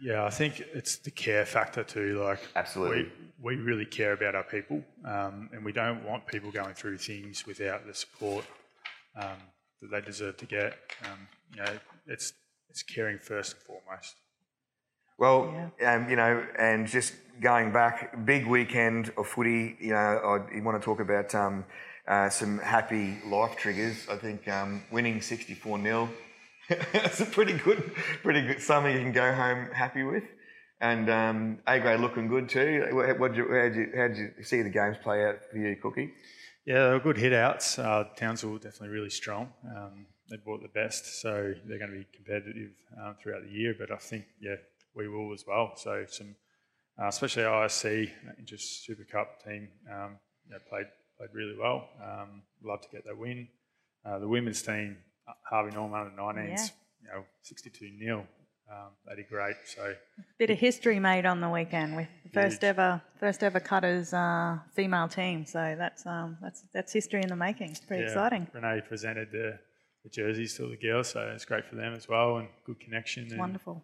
Yeah, 0.00 0.24
I 0.24 0.30
think 0.30 0.60
it's 0.72 0.96
the 0.96 1.10
care 1.10 1.44
factor 1.44 1.82
too. 1.82 2.22
Like, 2.22 2.40
Absolutely. 2.54 3.10
we, 3.42 3.56
we 3.56 3.62
really 3.62 3.84
care 3.84 4.12
about 4.12 4.34
our 4.34 4.44
people, 4.44 4.82
um, 5.04 5.50
and 5.52 5.64
we 5.64 5.72
don't 5.72 6.04
want 6.04 6.26
people 6.26 6.50
going 6.50 6.74
through 6.74 6.98
things 6.98 7.46
without 7.46 7.86
the 7.86 7.94
support 7.94 8.44
um, 9.16 9.38
that 9.82 9.90
they 9.90 10.00
deserve 10.00 10.36
to 10.38 10.46
get. 10.46 10.78
Um, 11.04 11.28
you 11.54 11.64
know, 11.64 11.78
it's 12.06 12.32
it's 12.70 12.82
caring 12.82 13.18
first 13.18 13.54
and 13.54 13.62
foremost. 13.62 14.14
Well, 15.18 15.72
um, 15.84 16.08
you 16.08 16.14
know, 16.14 16.46
and 16.58 16.86
just 16.86 17.14
going 17.40 17.72
back, 17.72 18.24
big 18.24 18.46
weekend 18.46 19.12
of 19.16 19.26
footy. 19.26 19.76
You 19.80 19.90
know, 19.90 19.96
I, 19.98 20.54
you 20.54 20.62
want 20.62 20.80
to 20.80 20.84
talk 20.84 21.00
about 21.00 21.34
um, 21.34 21.64
uh, 22.06 22.28
some 22.28 22.58
happy 22.58 23.18
life 23.26 23.56
triggers. 23.56 24.06
I 24.08 24.16
think 24.16 24.46
um, 24.46 24.82
winning 24.92 25.20
sixty-four 25.20 25.82
0 25.82 26.08
That's 26.92 27.20
a 27.20 27.26
pretty 27.26 27.54
good, 27.54 27.92
pretty 28.22 28.42
good. 28.42 28.60
Something 28.60 28.94
you 28.94 29.00
can 29.00 29.12
go 29.12 29.32
home 29.32 29.68
happy 29.72 30.02
with. 30.02 30.24
And 30.80 31.10
um, 31.10 31.58
A 31.66 31.80
grade 31.80 32.00
looking 32.00 32.28
good 32.28 32.48
too. 32.48 32.88
What, 32.92 33.34
you, 33.34 33.48
how'd, 33.50 33.74
you, 33.74 33.92
how'd 33.96 34.16
you 34.16 34.30
see 34.42 34.62
the 34.62 34.70
games 34.70 34.96
play 35.02 35.24
out 35.24 35.38
for 35.50 35.56
you, 35.56 35.74
Cookie? 35.76 36.12
Yeah, 36.66 36.88
they 36.88 36.92
were 36.92 37.00
good 37.00 37.16
hit 37.16 37.32
outs. 37.32 37.78
Uh, 37.78 38.04
Townsville 38.16 38.58
definitely 38.58 38.90
really 38.90 39.10
strong. 39.10 39.50
Um, 39.64 40.06
they 40.28 40.36
brought 40.36 40.60
the 40.60 40.68
best, 40.68 41.20
so 41.22 41.54
they're 41.64 41.78
going 41.78 41.90
to 41.90 41.96
be 41.96 42.06
competitive 42.14 42.72
um, 43.02 43.16
throughout 43.20 43.42
the 43.42 43.50
year. 43.50 43.74
But 43.78 43.90
I 43.90 43.96
think, 43.96 44.26
yeah, 44.40 44.56
we 44.94 45.08
will 45.08 45.32
as 45.32 45.44
well. 45.48 45.72
So 45.76 46.04
some, 46.06 46.36
uh, 47.00 47.08
especially 47.08 47.44
ISC, 47.44 48.10
just 48.44 48.84
Super 48.84 49.04
Cup 49.04 49.42
team, 49.42 49.68
um, 49.90 50.18
you 50.46 50.52
know, 50.52 50.58
played 50.68 50.86
played 51.16 51.30
really 51.32 51.56
well. 51.58 51.88
Um, 52.02 52.42
love 52.62 52.82
to 52.82 52.88
get 52.92 53.04
that 53.06 53.16
win. 53.16 53.48
Uh, 54.04 54.18
the 54.18 54.28
women's 54.28 54.62
team, 54.62 54.98
Harvey 55.48 55.74
Norman 55.74 56.00
under 56.00 56.16
19s, 56.16 56.48
Yeah. 56.48 56.66
you 57.02 57.08
know, 57.20 57.24
62 57.42 57.90
nil. 57.98 58.24
Um, 58.70 58.90
they 59.06 59.16
did 59.16 59.28
great. 59.30 59.56
So 59.64 59.94
Bit 60.38 60.50
of 60.50 60.58
history 60.58 60.98
made 61.00 61.24
on 61.24 61.40
the 61.40 61.48
weekend 61.48 61.96
with 61.96 62.08
the 62.24 62.28
first 62.30 62.60
Huge. 62.60 62.64
ever 62.64 63.00
first 63.18 63.42
ever 63.42 63.60
cutters 63.60 64.12
uh, 64.12 64.58
female 64.74 65.08
team. 65.08 65.46
So 65.46 65.74
that's 65.78 66.04
um, 66.04 66.36
that's 66.42 66.64
that's 66.74 66.92
history 66.92 67.22
in 67.22 67.28
the 67.30 67.36
making. 67.36 67.70
It's 67.70 67.80
pretty 67.80 68.02
yeah, 68.02 68.08
exciting. 68.10 68.46
Renae 68.54 68.86
presented 68.86 69.30
the, 69.32 69.58
the 70.04 70.10
jerseys 70.10 70.54
to 70.58 70.68
the 70.68 70.76
girls, 70.76 71.08
so 71.08 71.20
it's 71.34 71.46
great 71.46 71.64
for 71.64 71.76
them 71.76 71.94
as 71.94 72.08
well, 72.08 72.36
and 72.36 72.48
good 72.66 72.78
connection. 72.78 73.28
and 73.30 73.38
Wonderful. 73.38 73.82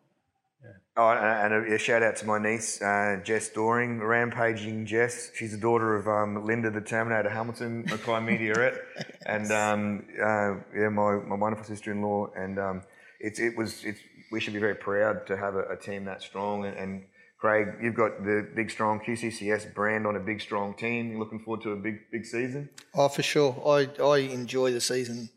Oh, 0.96 1.10
and 1.10 1.52
and 1.54 1.72
a, 1.72 1.74
a 1.74 1.78
shout 1.78 2.04
out 2.04 2.14
to 2.16 2.26
my 2.26 2.38
niece, 2.38 2.80
uh, 2.80 3.20
Jess 3.24 3.48
Doring, 3.48 4.00
rampaging 4.00 4.86
Jess. 4.86 5.32
She's 5.34 5.50
the 5.50 5.58
daughter 5.58 5.96
of 5.96 6.06
um, 6.06 6.46
Linda 6.46 6.70
the 6.70 6.80
Terminator 6.80 7.30
Hamilton, 7.30 7.84
Mackay 7.86 8.20
Meteorette, 8.24 8.78
and 9.26 9.50
um, 9.50 10.04
uh, 10.22 10.54
yeah, 10.76 10.88
my, 10.90 11.16
my 11.16 11.34
wonderful 11.34 11.64
sister-in-law, 11.64 12.28
and 12.36 12.60
um, 12.60 12.82
it's 13.18 13.40
it 13.40 13.56
was 13.56 13.84
it's 13.84 13.98
we 14.30 14.38
should 14.38 14.52
be 14.52 14.60
very 14.60 14.76
proud 14.76 15.26
to 15.26 15.36
have 15.36 15.56
a, 15.56 15.64
a 15.72 15.76
team 15.76 16.04
that 16.04 16.22
strong 16.22 16.64
and, 16.64 16.76
and 16.76 17.04
Craig, 17.40 17.74
you've 17.82 17.96
got 17.96 18.24
the 18.24 18.48
big 18.54 18.70
strong 18.70 19.00
QCCS 19.00 19.74
brand 19.74 20.06
on 20.06 20.16
a 20.16 20.20
big 20.20 20.40
strong 20.40 20.74
team. 20.74 21.10
You're 21.10 21.18
looking 21.18 21.40
forward 21.40 21.62
to 21.64 21.72
a 21.72 21.76
big 21.76 21.96
big 22.10 22.24
season. 22.24 22.70
Oh, 22.94 23.08
for 23.08 23.22
sure. 23.22 23.60
I, 23.66 24.02
I 24.02 24.18
enjoy 24.18 24.72
the 24.72 24.80
season, 24.80 25.28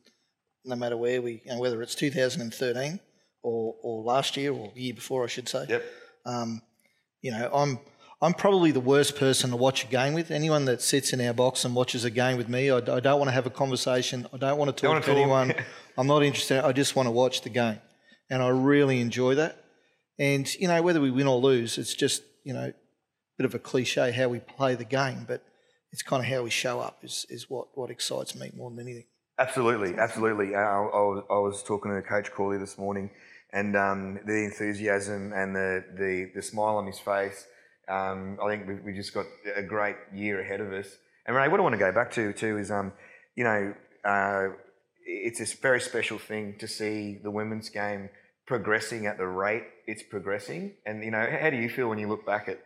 no 0.63 0.75
matter 0.75 0.95
where 0.95 1.21
we, 1.21 1.41
you 1.43 1.51
know, 1.51 1.59
whether 1.59 1.81
it's 1.81 1.95
2013 1.95 2.99
or, 3.47 3.75
or 3.81 4.03
last 4.03 4.35
year 4.35 4.51
or 4.51 4.71
the 4.75 4.81
year 4.81 4.93
before, 4.93 5.23
I 5.23 5.27
should 5.27 5.47
say. 5.47 5.65
Yep. 5.69 5.85
Um, 6.25 6.61
you 7.21 7.31
know, 7.31 7.49
I'm 7.53 7.79
I'm 8.21 8.33
probably 8.33 8.71
the 8.71 8.81
worst 8.81 9.15
person 9.15 9.51
to 9.51 9.55
watch 9.55 9.85
a 9.85 9.87
game 9.87 10.13
with. 10.13 10.31
Anyone 10.31 10.65
that 10.65 10.81
sits 10.81 11.13
in 11.13 11.21
our 11.21 11.33
box 11.33 11.63
and 11.63 11.73
watches 11.73 12.03
a 12.03 12.09
game 12.09 12.37
with 12.37 12.49
me, 12.49 12.69
I, 12.69 12.77
I 12.77 12.99
don't 12.99 13.19
want 13.19 13.29
to 13.29 13.31
have 13.31 13.45
a 13.45 13.51
conversation. 13.51 14.27
I 14.33 14.37
don't 14.37 14.57
want 14.57 14.75
to 14.75 14.81
talk 14.85 15.01
to 15.01 15.07
talk. 15.07 15.17
anyone. 15.17 15.53
I'm 15.97 16.07
not 16.07 16.23
interested. 16.23 16.65
I 16.65 16.73
just 16.73 16.95
want 16.95 17.07
to 17.07 17.11
watch 17.11 17.41
the 17.41 17.49
game, 17.49 17.79
and 18.29 18.43
I 18.43 18.49
really 18.49 18.99
enjoy 18.99 19.35
that. 19.35 19.63
And 20.19 20.53
you 20.55 20.67
know, 20.67 20.81
whether 20.81 20.99
we 20.99 21.11
win 21.11 21.27
or 21.27 21.39
lose, 21.39 21.77
it's 21.77 21.95
just 21.95 22.23
you 22.43 22.53
know, 22.53 22.65
a 22.65 22.73
bit 23.37 23.45
of 23.45 23.55
a 23.55 23.59
cliche 23.59 24.11
how 24.11 24.27
we 24.27 24.39
play 24.39 24.75
the 24.75 24.85
game, 24.85 25.25
but 25.27 25.41
it's 25.91 26.01
kind 26.01 26.21
of 26.21 26.29
how 26.29 26.43
we 26.43 26.49
show 26.49 26.81
up 26.81 26.99
is 27.03 27.25
is 27.29 27.49
what 27.49 27.67
what 27.75 27.89
excites 27.89 28.35
me 28.35 28.51
more 28.55 28.69
than 28.69 28.79
anything. 28.79 29.05
Absolutely, 29.39 29.95
absolutely. 29.99 30.55
I, 30.55 30.63
I, 30.63 30.79
was, 30.79 31.23
I 31.29 31.33
was 31.33 31.61
talking 31.61 31.93
to 31.93 32.01
Coach 32.01 32.31
Corley 32.31 32.57
this 32.57 32.75
morning, 32.79 33.11
and 33.53 33.75
um, 33.75 34.19
the 34.25 34.43
enthusiasm 34.43 35.33
and 35.33 35.55
the, 35.55 35.83
the, 35.97 36.31
the 36.35 36.41
smile 36.41 36.77
on 36.77 36.85
his 36.85 36.99
face. 36.99 37.47
Um, 37.89 38.37
I 38.43 38.49
think 38.49 38.67
we, 38.67 38.75
we 38.75 38.93
just 38.93 39.13
got 39.13 39.25
a 39.55 39.63
great 39.63 39.95
year 40.13 40.41
ahead 40.41 40.59
of 40.59 40.73
us. 40.73 40.87
And 41.25 41.35
Ray, 41.35 41.47
what 41.47 41.59
I 41.59 41.63
want 41.63 41.73
to 41.73 41.79
go 41.79 41.91
back 41.91 42.11
to 42.11 42.33
too 42.33 42.57
is, 42.57 42.71
um, 42.71 42.93
you 43.35 43.43
know, 43.43 43.73
uh, 44.03 44.49
it's 45.05 45.39
a 45.39 45.57
very 45.61 45.79
special 45.79 46.17
thing 46.17 46.55
to 46.59 46.67
see 46.67 47.19
the 47.21 47.31
women's 47.31 47.69
game 47.69 48.09
progressing 48.45 49.05
at 49.05 49.17
the 49.17 49.27
rate 49.27 49.63
it's 49.87 50.03
progressing. 50.03 50.73
And 50.85 51.03
you 51.03 51.11
know, 51.11 51.25
how 51.41 51.49
do 51.49 51.57
you 51.57 51.69
feel 51.69 51.87
when 51.87 51.97
you 51.97 52.07
look 52.07 52.25
back 52.25 52.47
at 52.49 52.59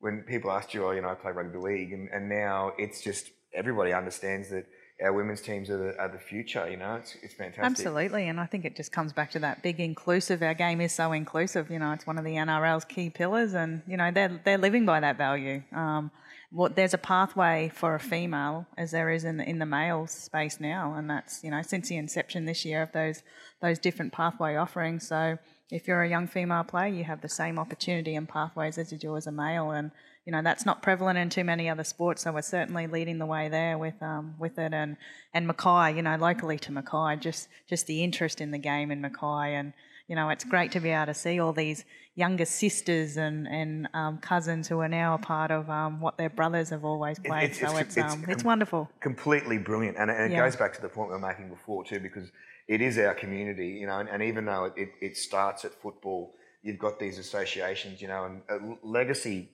when 0.00 0.22
people 0.22 0.50
asked 0.50 0.72
you, 0.72 0.86
oh, 0.86 0.92
you 0.92 1.02
know, 1.02 1.08
I 1.08 1.14
play 1.14 1.32
rugby 1.32 1.58
league, 1.58 1.92
and, 1.92 2.08
and 2.10 2.28
now 2.28 2.72
it's 2.78 3.02
just 3.02 3.30
everybody 3.52 3.92
understands 3.92 4.48
that 4.50 4.64
our 5.02 5.12
women's 5.12 5.40
teams 5.40 5.70
are 5.70 5.78
the, 5.78 5.98
are 5.98 6.08
the 6.08 6.18
future. 6.18 6.68
You 6.68 6.76
know, 6.76 6.96
it's, 6.96 7.16
it's 7.22 7.34
fantastic. 7.34 7.64
Absolutely, 7.64 8.28
and 8.28 8.40
I 8.40 8.46
think 8.46 8.64
it 8.64 8.76
just 8.76 8.92
comes 8.92 9.12
back 9.12 9.30
to 9.32 9.38
that 9.40 9.62
big 9.62 9.80
inclusive. 9.80 10.42
Our 10.42 10.54
game 10.54 10.80
is 10.80 10.92
so 10.92 11.12
inclusive. 11.12 11.70
You 11.70 11.78
know, 11.78 11.92
it's 11.92 12.06
one 12.06 12.18
of 12.18 12.24
the 12.24 12.34
NRL's 12.34 12.84
key 12.84 13.10
pillars, 13.10 13.54
and 13.54 13.82
you 13.86 13.96
know 13.96 14.10
they're 14.10 14.40
they're 14.44 14.58
living 14.58 14.86
by 14.86 15.00
that 15.00 15.16
value. 15.16 15.62
Um, 15.72 16.10
what 16.50 16.76
there's 16.76 16.94
a 16.94 16.98
pathway 16.98 17.70
for 17.74 17.94
a 17.94 18.00
female 18.00 18.66
as 18.78 18.90
there 18.90 19.10
is 19.10 19.24
in 19.24 19.36
the, 19.36 19.48
in 19.48 19.58
the 19.58 19.66
male 19.66 20.06
space 20.06 20.58
now, 20.58 20.94
and 20.94 21.08
that's 21.08 21.44
you 21.44 21.50
know 21.50 21.62
since 21.62 21.88
the 21.88 21.96
inception 21.96 22.46
this 22.46 22.64
year 22.64 22.82
of 22.82 22.92
those 22.92 23.22
those 23.62 23.78
different 23.78 24.12
pathway 24.12 24.56
offerings. 24.56 25.06
So 25.06 25.38
if 25.70 25.86
you're 25.86 26.02
a 26.02 26.08
young 26.08 26.26
female 26.26 26.64
player, 26.64 26.92
you 26.92 27.04
have 27.04 27.20
the 27.20 27.28
same 27.28 27.58
opportunity 27.58 28.16
and 28.16 28.28
pathways 28.28 28.78
as 28.78 28.90
you 28.90 28.98
do 28.98 29.16
as 29.16 29.26
a 29.26 29.32
male, 29.32 29.70
and 29.70 29.90
you 30.28 30.32
know 30.32 30.42
that's 30.42 30.66
not 30.66 30.82
prevalent 30.82 31.18
in 31.18 31.30
too 31.30 31.42
many 31.42 31.70
other 31.70 31.84
sports. 31.84 32.20
So 32.24 32.32
we're 32.32 32.42
certainly 32.42 32.86
leading 32.86 33.16
the 33.18 33.24
way 33.24 33.48
there 33.48 33.78
with 33.78 33.94
um, 34.02 34.34
with 34.38 34.58
it, 34.58 34.74
and 34.74 34.98
and 35.32 35.46
Mackay, 35.46 35.96
you 35.96 36.02
know, 36.02 36.16
locally 36.16 36.58
to 36.58 36.70
Mackay, 36.70 37.16
just 37.18 37.48
just 37.66 37.86
the 37.86 38.04
interest 38.04 38.42
in 38.42 38.50
the 38.50 38.58
game 38.58 38.90
in 38.90 39.00
Mackay, 39.00 39.54
and 39.54 39.72
you 40.06 40.14
know, 40.14 40.28
it's 40.28 40.44
great 40.44 40.70
to 40.72 40.80
be 40.80 40.90
able 40.90 41.06
to 41.06 41.14
see 41.14 41.40
all 41.40 41.54
these 41.54 41.86
younger 42.14 42.44
sisters 42.44 43.16
and 43.16 43.48
and 43.48 43.88
um, 43.94 44.18
cousins 44.18 44.68
who 44.68 44.78
are 44.80 44.88
now 45.02 45.14
a 45.14 45.18
part 45.18 45.50
of 45.50 45.70
um, 45.70 45.98
what 46.02 46.18
their 46.18 46.28
brothers 46.28 46.68
have 46.68 46.84
always 46.84 47.18
played. 47.18 47.44
it's- 47.44 47.60
so 47.60 47.78
it's- 47.78 47.96
it's 47.96 48.12
um, 48.12 48.22
it's 48.28 48.44
wonderful. 48.44 48.90
completely 49.00 49.56
brilliant, 49.56 49.96
and, 49.96 50.10
and 50.10 50.30
it 50.30 50.32
Yeah. 50.36 50.44
goes 50.44 50.56
back 50.56 50.74
to 50.74 50.82
the 50.82 50.90
point 50.90 51.08
we 51.08 51.14
were 51.14 51.26
making 51.26 51.48
before 51.48 51.84
too, 51.84 52.00
because 52.00 52.30
it 52.66 52.82
is 52.82 52.98
our 52.98 53.14
community, 53.14 53.68
you 53.80 53.86
know, 53.86 53.98
and, 53.98 54.10
and 54.10 54.22
even 54.22 54.44
though 54.44 54.64
it, 54.66 54.74
it, 54.76 54.90
it 55.00 55.16
starts 55.16 55.64
at 55.64 55.72
football, 55.80 56.34
you've 56.62 56.78
got 56.78 56.98
these 56.98 57.16
associations, 57.18 58.02
you 58.02 58.08
know, 58.08 58.24
and 58.26 58.42
uh, 58.50 58.58
legacy 58.82 59.48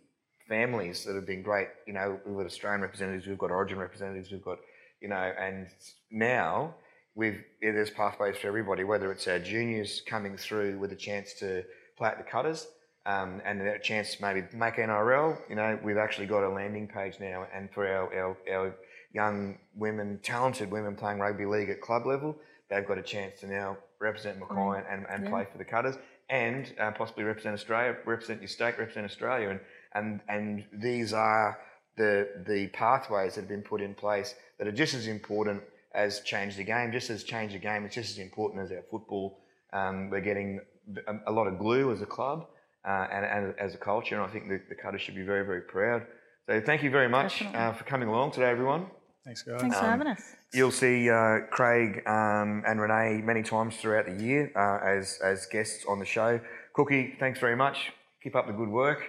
families 0.48 1.04
that 1.04 1.14
have 1.14 1.26
been 1.26 1.42
great. 1.42 1.68
You 1.87 1.94
know, 1.94 2.20
we've 2.24 2.37
got 2.37 2.46
Australian 2.46 2.83
representatives, 2.83 3.26
we've 3.26 3.38
got 3.38 3.50
Origin 3.50 3.78
representatives, 3.78 4.30
we've 4.30 4.44
got, 4.44 4.59
you 5.00 5.09
know, 5.09 5.33
and 5.38 5.66
now 6.11 6.74
we've 7.14 7.42
yeah, 7.62 7.72
there's 7.72 7.90
pathways 7.90 8.37
for 8.37 8.48
everybody, 8.48 8.85
whether 8.85 9.11
it's 9.12 9.26
our 9.28 9.38
juniors 9.38 10.02
coming 10.07 10.37
through 10.37 10.78
with 10.78 10.92
a 10.92 10.96
chance 10.96 11.35
to 11.35 11.64
play 11.96 12.09
at 12.09 12.18
the 12.18 12.24
Cutters. 12.24 12.66
Um, 13.07 13.42
and 13.44 13.61
a 13.61 13.78
chance 13.78 14.14
to 14.14 14.22
maybe 14.22 14.46
make 14.54 14.76
NRL. 14.76 15.38
You 15.50 15.57
know, 15.57 15.78
we've 15.83 15.98
actually 15.98 16.24
got 16.26 16.42
a 16.42 16.48
landing 16.48 16.88
page 16.88 17.20
now, 17.20 17.46
and 17.54 17.70
for 17.70 17.87
our, 17.87 18.11
our, 18.18 18.37
our 18.50 18.74
young 19.12 19.59
women, 19.74 20.20
talented 20.22 20.70
women 20.70 20.96
playing 20.96 21.18
rugby 21.18 21.44
league 21.44 21.68
at 21.68 21.83
club 21.83 22.07
level, 22.07 22.35
they've 22.70 22.87
got 22.87 22.96
a 22.96 23.02
chance 23.02 23.40
to 23.40 23.46
now 23.46 23.76
represent 24.00 24.38
Mackay 24.38 24.83
and, 24.90 25.07
and 25.09 25.26
play 25.28 25.46
for 25.50 25.59
the 25.59 25.64
Cutters, 25.64 25.96
and 26.28 26.72
uh, 26.80 26.90
possibly 26.92 27.24
represent 27.24 27.54
Australia, 27.54 27.96
represent 28.04 28.40
your 28.40 28.48
state, 28.48 28.78
represent 28.78 29.04
Australia, 29.04 29.50
and 29.50 29.61
and 29.94 30.20
and 30.28 30.64
these 30.72 31.12
are 31.12 31.59
the 31.96 32.28
the 32.46 32.68
pathways 32.68 33.35
that 33.35 33.42
have 33.42 33.48
been 33.48 33.62
put 33.62 33.80
in 33.80 33.94
place 33.94 34.35
that 34.59 34.66
are 34.66 34.72
just 34.72 34.94
as 34.94 35.07
important 35.07 35.62
as 35.94 36.20
change 36.20 36.57
the 36.57 36.64
game, 36.64 36.90
just 36.92 37.11
as 37.11 37.22
change 37.24 37.52
the 37.52 37.59
game. 37.59 37.85
It's 37.85 37.94
just 37.94 38.11
as 38.11 38.18
important 38.18 38.62
as 38.64 38.70
our 38.72 38.83
football. 38.90 39.38
Um, 39.72 40.11
we're 40.11 40.20
getting 40.20 40.61
a, 41.07 41.30
a 41.30 41.33
lot 41.33 41.46
of 41.46 41.59
glue 41.59 41.92
as 41.92 42.00
a 42.02 42.07
club 42.07 42.46
uh, 42.87 43.07
and, 43.12 43.24
and 43.24 43.54
as 43.59 43.74
a 43.74 43.78
culture, 43.78 44.14
and 44.16 44.24
I 44.24 44.28
think 44.33 44.48
the, 44.48 44.61
the 44.68 44.74
Cutters 44.74 45.00
should 45.00 45.14
be 45.14 45.22
very 45.22 45.44
very 45.44 45.62
proud. 45.62 46.02
So 46.46 46.61
thank 46.61 46.83
you 46.83 46.90
very 46.90 47.09
much 47.09 47.42
uh, 47.42 47.72
for 47.72 47.85
coming 47.85 48.09
along 48.09 48.33
today, 48.33 48.50
everyone. 48.50 48.87
Thanks, 49.24 49.42
guys. 49.42 49.61
Thanks 49.62 49.78
for 49.78 49.85
Um, 49.85 49.90
having 49.92 50.07
us. 50.09 50.22
You'll 50.52 50.70
see 50.70 51.09
uh, 51.09 51.46
Craig 51.50 52.02
um, 52.07 52.62
and 52.66 52.78
Renae 52.78 53.24
many 53.24 53.42
times 53.42 53.76
throughout 53.78 54.04
the 54.07 54.22
year 54.22 54.52
uh, 54.54 54.87
as 54.87 55.18
as 55.24 55.46
guests 55.46 55.85
on 55.88 55.98
the 55.98 56.04
show. 56.04 56.38
Cookie, 56.74 57.16
thanks 57.18 57.38
very 57.40 57.57
much. 57.57 57.92
Keep 58.22 58.37
up 58.37 58.46
the 58.46 58.52
good 58.52 58.68
work, 58.68 59.00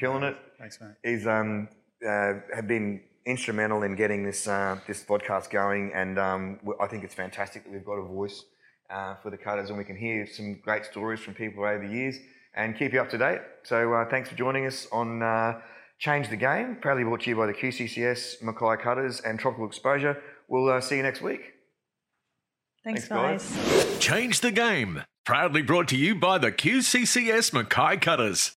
killing 0.00 0.22
it. 0.22 0.36
Thanks, 0.58 0.80
mate. 0.80 0.94
He's 1.04 1.26
um, 1.26 1.68
uh, 2.06 2.34
have 2.54 2.66
been 2.66 3.02
instrumental 3.26 3.82
in 3.82 3.94
getting 3.94 4.24
this 4.24 4.48
uh, 4.48 4.78
this 4.86 5.04
podcast 5.04 5.50
going, 5.50 5.92
and 5.94 6.18
um, 6.18 6.56
w- 6.64 6.78
I 6.80 6.86
think 6.86 7.04
it's 7.04 7.14
fantastic 7.14 7.64
that 7.64 7.72
we've 7.72 7.84
got 7.84 7.98
a 7.98 8.06
voice 8.06 8.44
uh, 8.90 9.16
for 9.22 9.30
the 9.30 9.36
Cutters, 9.36 9.68
and 9.68 9.78
we 9.78 9.84
can 9.84 9.96
hear 9.96 10.26
some 10.26 10.58
great 10.64 10.84
stories 10.84 11.20
from 11.20 11.34
people 11.34 11.64
over 11.64 11.86
the 11.86 11.92
years 11.92 12.16
and 12.54 12.76
keep 12.76 12.92
you 12.92 13.00
up 13.00 13.10
to 13.10 13.18
date. 13.18 13.40
So 13.62 13.92
uh, 13.92 14.08
thanks 14.08 14.28
for 14.28 14.34
joining 14.34 14.66
us 14.66 14.88
on. 14.90 15.22
Uh, 15.22 15.60
Change 16.00 16.30
the 16.30 16.36
Game, 16.36 16.78
proudly 16.80 17.04
brought 17.04 17.20
to 17.20 17.28
you 17.28 17.36
by 17.36 17.46
the 17.46 17.52
QCCS, 17.52 18.40
Mackay 18.42 18.82
Cutters, 18.82 19.20
and 19.20 19.38
Tropical 19.38 19.66
Exposure. 19.66 20.16
We'll 20.48 20.70
uh, 20.70 20.80
see 20.80 20.96
you 20.96 21.02
next 21.02 21.20
week. 21.20 21.52
Thanks, 22.82 23.06
thanks, 23.06 23.54
guys. 23.54 23.98
Change 23.98 24.40
the 24.40 24.50
game. 24.50 25.02
Proudly 25.26 25.60
brought 25.60 25.88
to 25.88 25.98
you 25.98 26.14
by 26.14 26.38
the 26.38 26.50
QCCS 26.50 27.52
Mackay 27.52 27.98
Cutters. 27.98 28.56